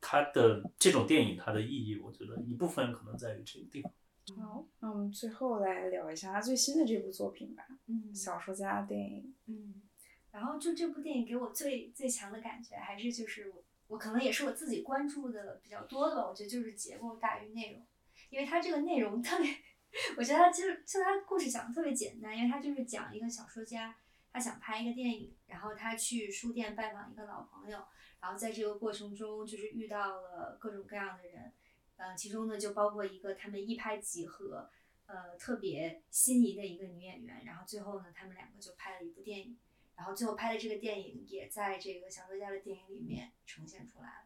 [0.00, 3.92] 它的这种电影它的意义，我觉得一部分可能在于这个地方。
[4.40, 9.34] 好，那我们最后来聊一下他最新的这部作品吧，嗯小说家电影。
[9.46, 9.82] 嗯，
[10.30, 17.84] 然后就这部电影给我最最强的感觉，还是就是我我可能也是我自己关注的比较多的吧，我觉得就是结构大于内容，
[18.30, 19.50] 因为它这个内容特别，
[20.16, 23.94] 我觉得它就是就他故事讲的特别简单，因为他就是讲一个小说家，
[24.32, 27.84] 他想拍一个电影，然后他去书店拜访一个老朋友，
[28.20, 31.52] 然后在这个过程中就是遇到了各种各样的人，
[31.96, 34.70] 呃，其中呢就包括一个他们一拍即合。
[35.04, 39.58] 呃，特别心仪的一个女演员，然后最后呢，他们两个就拍了一部电影，
[39.94, 44.24] 然后最后拍的这个电影也在这个小说家的电影里面呈现出来了，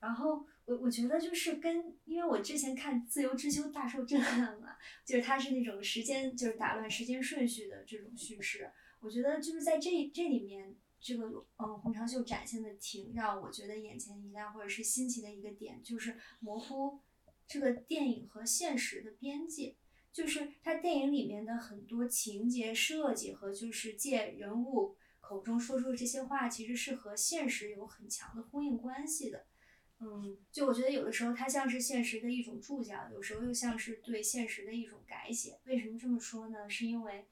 [0.00, 8.70] 然后我我觉得就是跟，因为我之前看《自由之秋》大受震撼嘛，就是它是那种时间就是打乱时间顺序的这种叙事，
[9.00, 11.26] 我觉得就是在这这里面，这个
[11.58, 17.00] 嗯洪长秀展现的挺让我觉得眼前一亮或者是新奇的一个点，就是模糊
[17.46, 19.76] 这个电影和现实的边界。
[20.10, 29.46] 就是他电影里面的很多情节设计和就是借人物口中说出的这些话，其实是和现实有很强的呼应关系的。
[30.00, 35.58] 嗯，就我觉得有的时候它像是现实的一种注脚，有时候又像是对现实的一种改写。
[35.64, 36.70] 为什么这么说呢？
[36.70, 37.26] 是因为，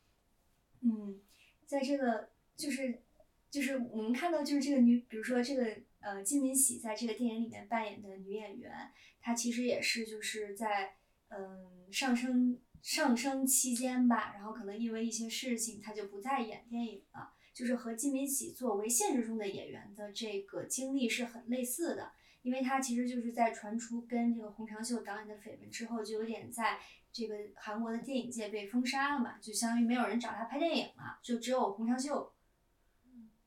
[0.80, 1.20] 嗯，
[1.64, 3.02] 在这个就是
[3.50, 8.90] 就是我们看到就是这个女，比如说这个呃金敏喜在这个电影里面扮演的女演员，
[9.20, 10.96] 她其实也是就是在
[11.28, 17.32] 嗯上升上升期间吧，然后可能因为一些事情，她就不再演电影了。
[17.54, 22.12] 就是和金敏喜作为现实中的演员的这个经历是很类似的，
[22.46, 26.78] 因为她其实就是在传出跟这个洪长秀导演的绯闻之后，就有点在
[27.10, 32.32] 这个韩国的电影界被封杀了嘛，就相当于没有人找她拍电影了，就只有洪长秀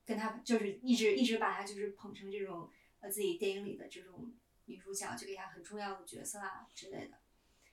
[0.05, 2.69] 跟她就是一直一直把她就是捧成这种
[2.99, 4.33] 呃自己电影里的这种
[4.65, 7.19] 女主角，就给她很重要的角色啊之类的。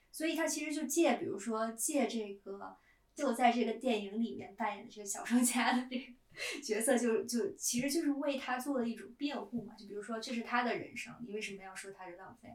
[0.09, 2.77] 所以他其实就借，比如说借这个，
[3.17, 6.05] 就在这个电影里面扮演的这个小说家的这个
[6.63, 9.73] 角色就，就其实就是为他做了一种辩护嘛。
[9.73, 12.49] 就比如说，这是他的人生，你为什么要说他是浪费？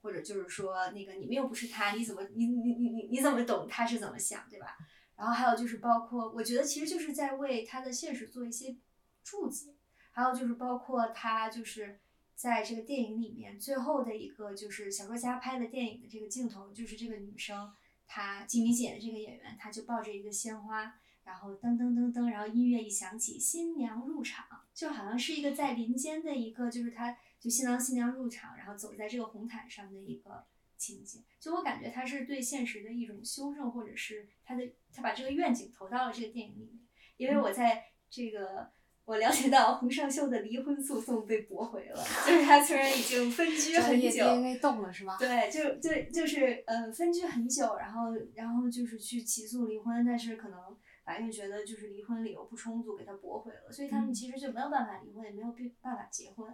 [0.00, 4.78] 或者就是说，那个你们又不是他，你怎么你你你你你怎么懂他是怎么想，对吧？
[5.16, 8.74] 然后还有就是包括，我觉得其实就是在为他的现实做一些
[9.22, 9.74] 注解。
[10.12, 12.00] 还有就是包括他就是。
[12.36, 17.72] 在这个电影里面，最后的一个就是小说家拍的电影的这个镜头，就是这个女生，
[18.06, 30.46] 她金敏喜演的这个演员，她就抱着一个鲜花，然后噔噔噔噔，然后音乐一响起，新娘入场，就好像是一个在林间的一个，就是他就新郎新娘入场，然后走在这个红毯上的一个
[30.76, 31.20] 情节。
[31.40, 36.80] 就我感觉他是对现实的一种修正，或者是他的他把这个愿景投到了这个电影里面。
[37.16, 38.70] 因为我在这个。
[39.06, 45.16] 我了解到洪尚秀的离婚诉讼被驳回了，就是他虽然已经分居很久，DNA 动了是吧？
[45.16, 50.58] 对，就就就是呃分居很久，然后然后就是去起诉离婚，但是可能
[51.04, 56.52] 法院觉得就是离婚理由不充足，给他驳回了，所以他们其实就没有办法离婚，也没有办法结婚。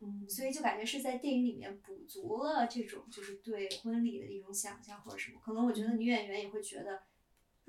[0.00, 5.38] 嗯，所以就感觉是在电影里面补足了这种就是对婚礼的一种想象或者什么。
[5.44, 7.00] 可能我觉得女演员也会觉得，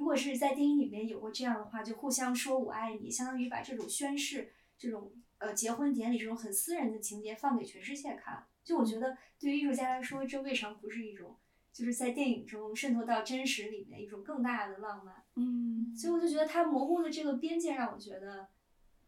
[0.01, 8.43] 如果是在电影里面有过这样的话，就互相说我爱你，相当于把这种宣誓、这种呃结婚典礼这种很私人的情节放给全世界看。
[8.63, 11.37] 就我觉得对于艺术家来说，这未尝不是一种
[11.71, 15.23] 就是在电影中渗透到真实里面一种更大的浪漫。
[15.35, 18.47] 嗯所以我就觉得它模糊的这个边界让我觉得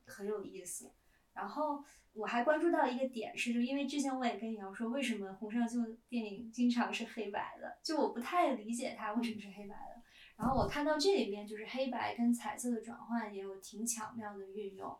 [0.06, 0.92] 很有意思。
[1.34, 1.84] 然后
[2.14, 10.03] 我还关注到一个点是，就因为之前我也跟瑶说，为什么洪尚秀电影经常是黑白的，就我不太理解它为什么是黑白的。
[10.44, 14.94] 然后我看到这里面就是黑白跟彩色的转换也有挺巧妙的运用，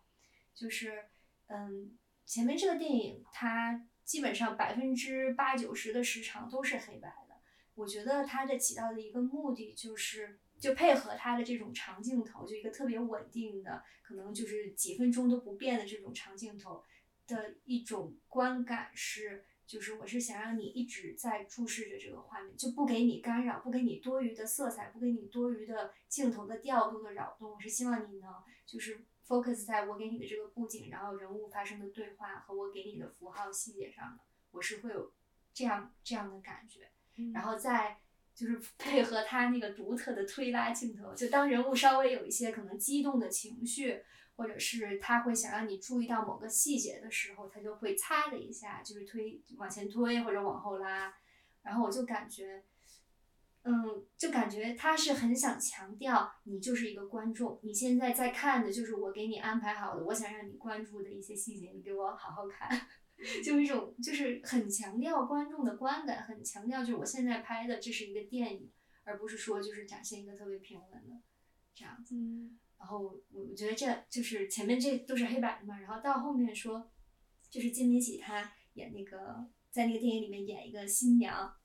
[0.56, 1.04] 就是
[1.48, 7.36] 嗯，前面这个电影它基本上百分之八九十的时长都是黑白的。
[7.76, 16.82] 我觉得它的起到的一个目的就是，就配合它的这种长镜头，就一个特别稳定的，可能就是几分钟都不变的这种长镜头
[17.28, 27.52] 的一种观感是，就是我是想让你一直在注视着这个画面，就不给你干扰，不给你多余的色彩，不给你多余的镜头的调度的扰动。
[27.52, 28.34] 我是希望你能
[28.66, 35.12] 就是 focus 在我给你的这个布景，然后人物发生的对话和我给你的符号细节上的，我是会有
[35.54, 36.90] 这样这样的感觉。
[37.34, 38.00] 然后再
[38.36, 44.04] 就是 配合他那个独特的推拉镜头，就当人物稍微有一些可能激动的情绪，
[44.44, 51.14] 或者是他会想让你注意到某个细节的时候，他就会擦的一下，就是推往前推或者往后拉，
[51.62, 52.66] 然后我就感觉。
[53.66, 62.88] 嗯，就感觉他是很想强调你就是一个观众，你现在在看的就是我给你安排好的，我想让你关注的一些细节，你给我好好看。
[63.42, 68.70] 就一种就是很强调观众的观感，很强调就是我现在拍的这是一个电影，
[69.06, 71.22] 而不是说就是展现一个特别平稳的
[71.74, 72.16] 这样子。
[72.84, 76.92] 然后我我觉得这就是前面这都是黑白的嘛，然后到后面说，
[77.50, 81.56] 就是金敏喜她演那个在那个电影里面演一个新娘，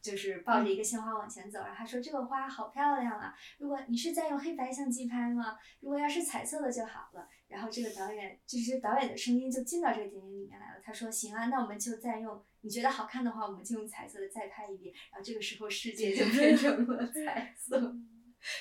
[0.00, 5.58] 就是抱着一个鲜花往前走，然后她说这个花好漂亮啊，如果你是在用黑白相机拍吗？
[5.80, 7.28] 如果要是彩色的就好了。
[7.48, 14.92] 然后这个导演就是导演的声音就进到这个电影里面来了，他说行啊，那我们就再用你觉得好看的话，我们就用彩色的再拍一遍。
[15.12, 17.94] 然后这个时候世界就变成了彩色。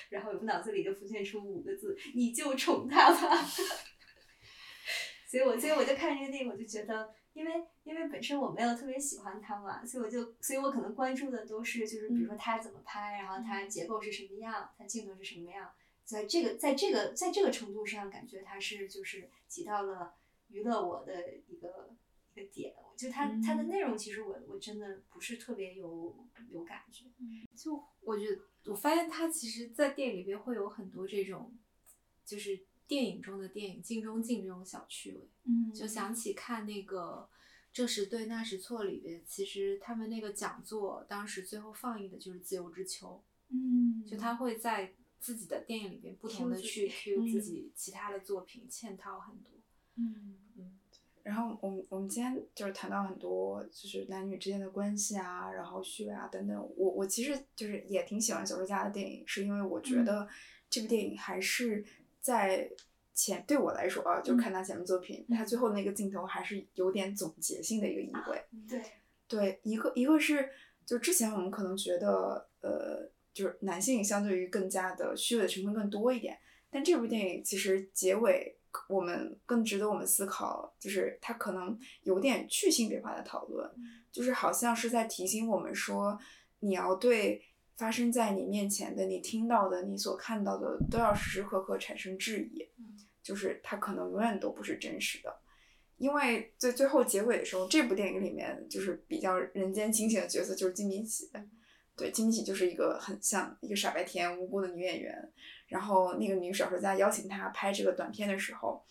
[0.10, 3.46] 然后我脑子里就浮现出五个字：你就宠他吧。
[5.28, 7.52] 所以我所以我就看这个电影，我就觉得，因为
[7.84, 15.70] 因为本身我没有特别喜欢他嘛，所以我就所以我可能关注的都是就是比如说他怎么拍，然后他结构是什么样，他镜头是什么样，
[16.06, 20.14] 在这个在这个在这个程度上，感觉他是就是起到了
[20.48, 21.96] 娱乐我的一个一个
[22.44, 22.74] 点。
[22.98, 26.16] 就它它的内容，其实我我真的不是特别有
[26.50, 27.06] 有感觉。
[27.56, 31.54] 就我觉得，我发现他其实，在电影里边会有很多这种，
[32.26, 35.30] 就是电影中的电影镜中镜这种小趣味。
[35.44, 37.30] 嗯就想起看那个
[37.74, 43.22] 《这时对那时错》里边，其实他们那个讲座当时最后放映的就是《自由之秋》，
[43.54, 49.52] 嗯，就他会在自己的电影里边不同的去己 cue 嗯自己其他的作品，嵌套很多。
[49.98, 50.80] 嗯嗯
[51.26, 56.56] 然后我们我们今天就是谈到很多就是男女之间的关系啊，然后虚伪啊等等。
[56.78, 60.28] 我我其实就是也挺喜欢小说家的电影，是因为我觉得
[60.70, 61.84] 这部电影还是
[62.22, 62.70] 在
[63.16, 68.44] 前对我来说啊，就看他前面作品，他最后那个镜头还是有点总结性的一个意味。
[68.70, 68.82] 对，
[69.28, 70.48] 对，一个一个是
[70.86, 76.38] 就之前我们可能觉得呃，就是男性相对于更加的虚伪的成分更多一点，
[76.70, 78.60] 但这部电影其实结尾
[78.90, 83.70] 我们更值得我们思考，就是它可能有点去性别化的讨论，
[84.12, 86.18] 就是好像是在提醒我们说，
[86.60, 87.42] 你要对
[87.78, 92.68] 发生在你面前的、你听到的、你所看到的，都要时时刻刻产生质疑，
[93.22, 95.42] 就是它可能永远都不是真实的。
[95.98, 101.30] 因为在最后结尾的时候，这部电影里面就是比较人间清醒的角色就是金敏喜，
[101.96, 105.32] 对，金敏喜就是一个很像一个傻白甜无辜的女演员。
[105.76, 108.82] 然后那个女小说家邀请他拍这个短片的时候，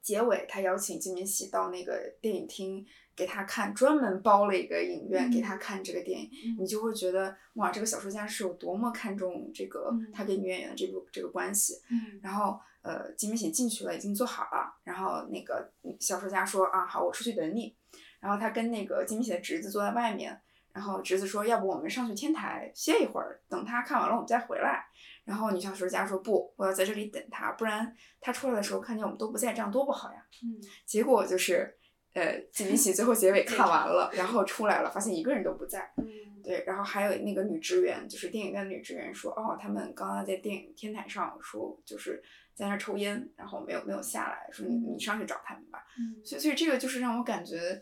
[0.00, 2.84] 结尾他邀请金敏喜到那个电影厅
[3.14, 6.28] 给他看，专门包了一个影院给他看这个电影，
[6.58, 11.80] 你就会觉得哇，这个小说家是有多么看重这个嗯他跟女演员的这个这个关系。
[11.88, 14.74] 嗯然后呃，金敏喜进去了，已经坐好了。
[14.82, 17.76] 然后那个小说家说啊，好，我出去等你。
[18.18, 20.40] 然后他跟那个金敏喜的侄子坐在外面，
[20.72, 24.86] 然后侄子说，要不我们上去天台歇一会儿，等他看完了我们再回来。
[25.24, 30.26] 然后女小说家说不，我要在这里等他，不然他出来的时候看见我们都不在，这样多不好呀。
[30.42, 31.76] 嗯结果就是
[32.14, 35.92] 呃金敏 喜最后结尾看完了，然后出来了，发现一个人都不在。
[35.98, 36.04] 嗯
[36.42, 42.20] 对，然后还有那个女职员，就是电影院的女职员说，哦，他们刚刚在电影天台上说，就是
[42.52, 45.84] 在那儿抽烟，然后没有没有下来，说你你上去找他们吧。
[45.96, 47.80] 嗯所以所以这个就是让我感觉，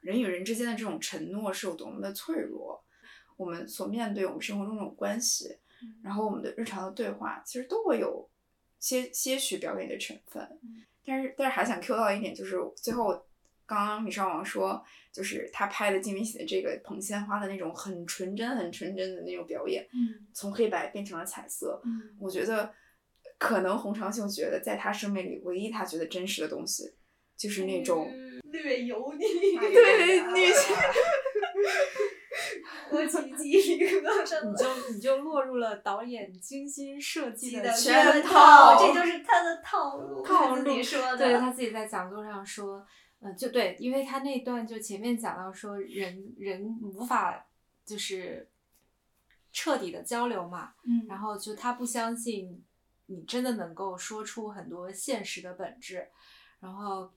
[0.00, 2.84] 人与人之间的这种承诺是有多么的脆弱。
[3.36, 5.58] 我们所面对我们生活中这种关系，
[6.02, 8.28] 然后我们的日常的对话，其实都会有
[8.78, 10.46] 些些许表演的成分。
[11.04, 13.10] 但是但是还想 Q 到一点，就是最后
[13.66, 21.80] 刚刚米少王说，就是他拍的金敏喜的这个捧鲜花的那种很纯真、很纯真的那种表演，嗯从黑白变成了彩色。
[21.84, 22.72] 嗯我觉得
[23.38, 26.94] 可能洪长秀觉得，在他生命里唯一他觉得真实的东西，
[27.36, 28.10] 就是那种。
[28.52, 29.24] 略油腻，
[29.58, 30.76] 对女性
[34.44, 40.62] 你就你就落入了导演精心设计的圈套，这 就是他的套路，套路。
[41.16, 42.86] 对他自己在讲座上说，
[43.20, 47.46] 嗯、就对，因为他那段就前面讲到说人人无法
[47.84, 48.48] 就是
[49.52, 52.64] 彻底的交流嘛，嗯，然后就他不相信
[53.06, 56.08] 你真的能够说出很多现实的本质，
[56.60, 57.12] 然后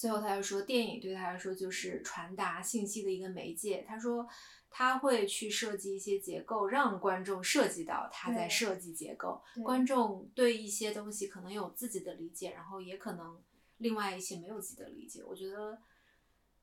[0.00, 3.84] 最后他又说，电影对他来说就是传达信息的一个媒介。
[3.86, 4.26] 他说
[4.70, 9.42] 他会去设计一些结构，让观众涉及到他在设计结构。
[9.62, 13.38] 观众对一些东西可能有自己的理解，然后也可能
[13.76, 15.22] 另外一些没有自己的理解。
[15.22, 15.78] 我觉得，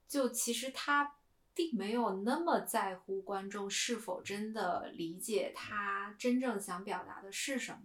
[0.07, 1.17] 就其实他
[1.53, 7.81] 并没有那么在乎观众是否真的理解他真正想表达的是什么。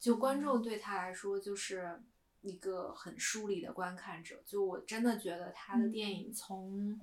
[0.00, 2.00] 就观众对他来说，就是
[2.46, 4.42] 一个很疏离的观看者。
[4.46, 6.98] 就我真的觉得他的电影从，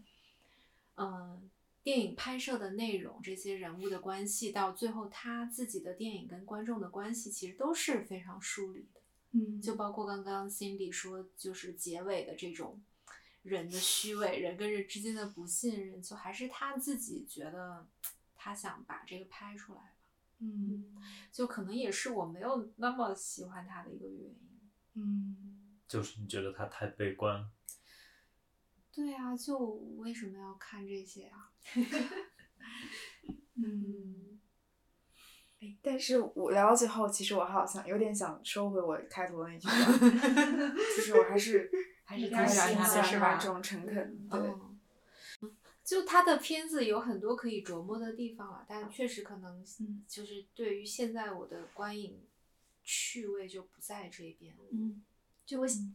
[0.96, 1.50] 嗯、
[1.84, 9.02] 电影拍摄的内容、这些人物的关系，到最后他自己的电影跟观众的关系，其实都是非常疏离的。
[9.32, 12.82] 嗯，就包括刚刚 Cindy 说，就是结尾的这种
[13.42, 17.86] 人的虚伪，人跟人之间的不信任，就还是他自己觉得
[18.36, 19.90] 他想把这个拍出来吧。
[20.40, 20.96] 嗯
[21.32, 24.53] 就可能也是我没有那么喜欢他的一个原因。
[24.96, 25.36] 嗯
[25.88, 27.50] 就是你觉得他太悲观了。
[28.92, 29.58] 对啊，就
[29.98, 31.52] 为什么要看这些啊？
[33.56, 34.40] 嗯。
[35.62, 39.76] 哎，但是我聊到最后，其实我好像有点想收回我开头的那句话，
[40.98, 41.72] 就是我还是
[42.04, 52.20] 还是有挺点喜欢喜欢他是吧这种诚恳，对，嗯，就他的片子有很多可以琢磨的地方了，但确实可能嗯就是对于现在我的观影
[52.84, 54.56] 趣味就不在这边。
[54.72, 55.04] 嗯，
[55.46, 55.92] 就我喜，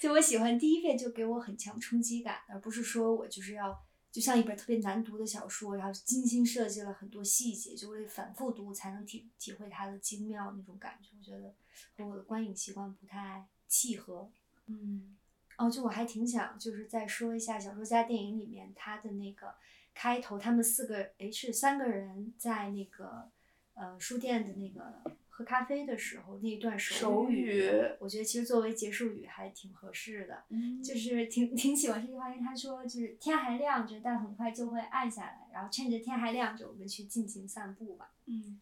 [0.00, 11.10] 就我喜欢第一遍就给我很强冲击感，而不是说我就是要就像一本特别难读的小说，然后精心设计了很多细节，就会反复读才能体体会它的精妙那种感觉。
[11.18, 11.54] 我觉得
[11.96, 14.30] 和我的观影习惯不太契合。
[14.66, 15.16] 嗯
[15.56, 19.54] 哦，就我还挺想就是再说一下小说家电影里面他的那个
[19.92, 23.28] 开头，他们四个诶是三个人在那个
[23.74, 25.02] 呃书店的那个
[25.38, 27.62] 喝咖啡的时候那一段手手语
[28.00, 38.10] 我觉得其实作为结束语还挺合适的，嗯就是挺挺喜欢这句话，因为他说就是天还亮着，但很快就会暗下来，然后趁着天还亮着，我们去尽情散步吧。
[38.26, 38.60] 嗯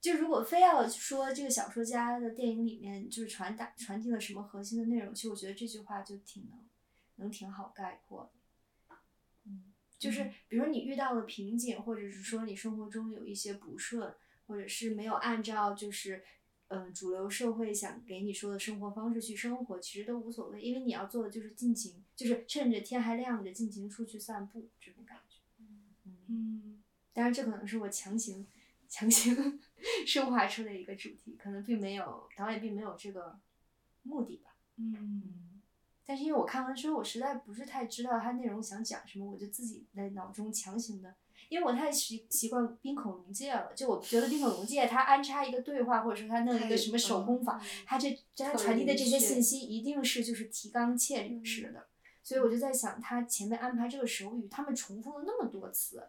[0.00, 6.58] 就如果非要说这个小说家的电影里面就是传达传递了什么核心的内容，其实我觉得这句话就挺能
[7.14, 8.24] 能挺好概括
[8.88, 8.96] 的。
[9.46, 14.12] 嗯，就是嗯比如你遇到了瓶颈，或者是说你生活中有一些不顺，
[14.46, 16.22] 或者是没有按照就是
[16.68, 25.38] 嗯、呃主流社会想给你说的生活方式去生活，其实都无所谓，因为你要做的就是尽情，就是趁着天还亮着尽情出去散步这种感觉。
[25.58, 25.92] 嗯
[26.28, 26.82] 嗯
[27.12, 28.46] 当然，这可能是我强行
[28.88, 29.60] 强行
[30.06, 33.38] 升华出的一个主题，可能并没有导演并没有这个
[34.02, 34.56] 目的吧。
[34.76, 35.60] 嗯
[36.04, 41.14] 但是因为我看完之后，我实在不是太知道它内容想讲什么，我就自己在脑中强行的，
[41.52, 51.88] 因为我太习习惯《冰孔融界》了，就我觉得《冰孔融界》它安插一个对话，或者说它弄一个什么手工坊，它这它传递的这些信息一定是就是提纲挈领式的，
[52.22, 56.02] 所以我就在想，他前面安排这个手语，他们重复了那么多次，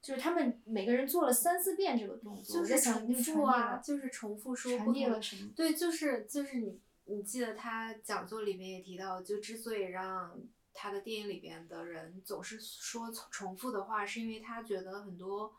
[0.00, 5.50] 就是他们每个人做了三四遍这个动作，就是重复啊，就是重复说传不同递了什么？
[5.54, 10.40] 对，就是就是你，你记得他讲座里面也提到，就之所以让
[10.72, 15.54] 他的电影里边的人总是说重重复的话，是因为他觉得很多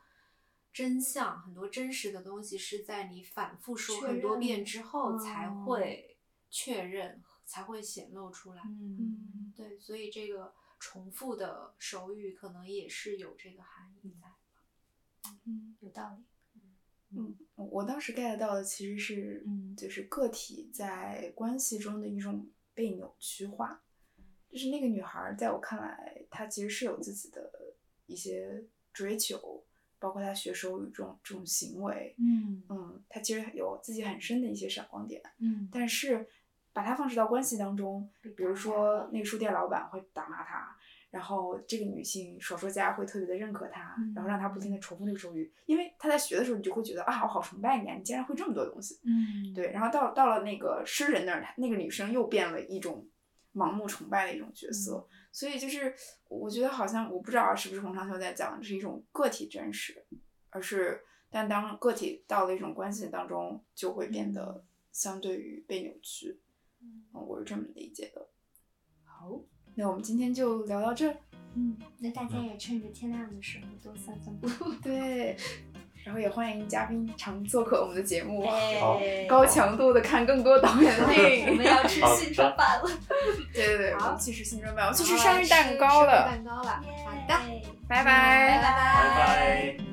[0.72, 6.18] 真相、很多真实的东西是在你反复说很多遍之后才哦会
[6.50, 8.62] 确认，才会显露出来。
[8.66, 14.28] 嗯嗯对，所以这个重复的手语可能也是有这个含义在。
[15.46, 16.24] 嗯有道理。
[17.12, 23.84] 嗯，我当时 get 到的其实是，嗯就是个体在关系中的一种被扭曲化，
[24.52, 27.52] 就是那个女孩儿，在我看来，她其实是有自己的
[28.08, 29.64] 一些追求，
[30.00, 32.64] 包括她学手语这种这种行为，嗯。
[32.70, 35.70] 嗯，她其实有自己很深的一些闪光点，嗯。
[35.72, 36.28] 但是
[36.74, 40.76] 把她放置到关系当中，比如说那个书店老板会打骂她，
[41.12, 49.00] 然后这个女性小说家会特别的认可她，嗯然后让她不停的重复这个手语，因为她在学的时候，你就会觉得啊，我好崇拜你啊，你竟然会这么多东西。
[49.04, 53.06] 嗯，对，然后到到了那个诗人那儿，她那个女生又变了一种
[53.54, 55.94] 盲目崇拜的一种角色，所以就是
[56.28, 60.06] 我觉得好像我不知道是不是洪长修在讲的是一种个体真实，
[60.50, 66.40] 而是但当个体到了一种关系当中，就会变得相对于被扭曲。
[66.82, 68.28] 嗯，我是这么理解的。
[69.04, 69.42] 好，
[69.76, 71.18] 那我们今天就聊到这儿。
[71.56, 74.48] 嗯，那大家也趁着天亮的时候多散散步。
[74.82, 75.36] 对，
[76.04, 78.48] 然后也欢迎嘉宾常做客我们的节目，
[79.28, 81.48] 高强度的看更多导演的电影。
[81.50, 82.90] 我们要吃好新春饭了。
[83.54, 86.26] 对对对，我好们去吃新春饭，我们去吃生日蛋吃生日糕了。
[86.26, 86.82] 蛋糕了。
[87.06, 87.36] 好的，
[87.88, 89.89] 拜拜拜拜拜拜。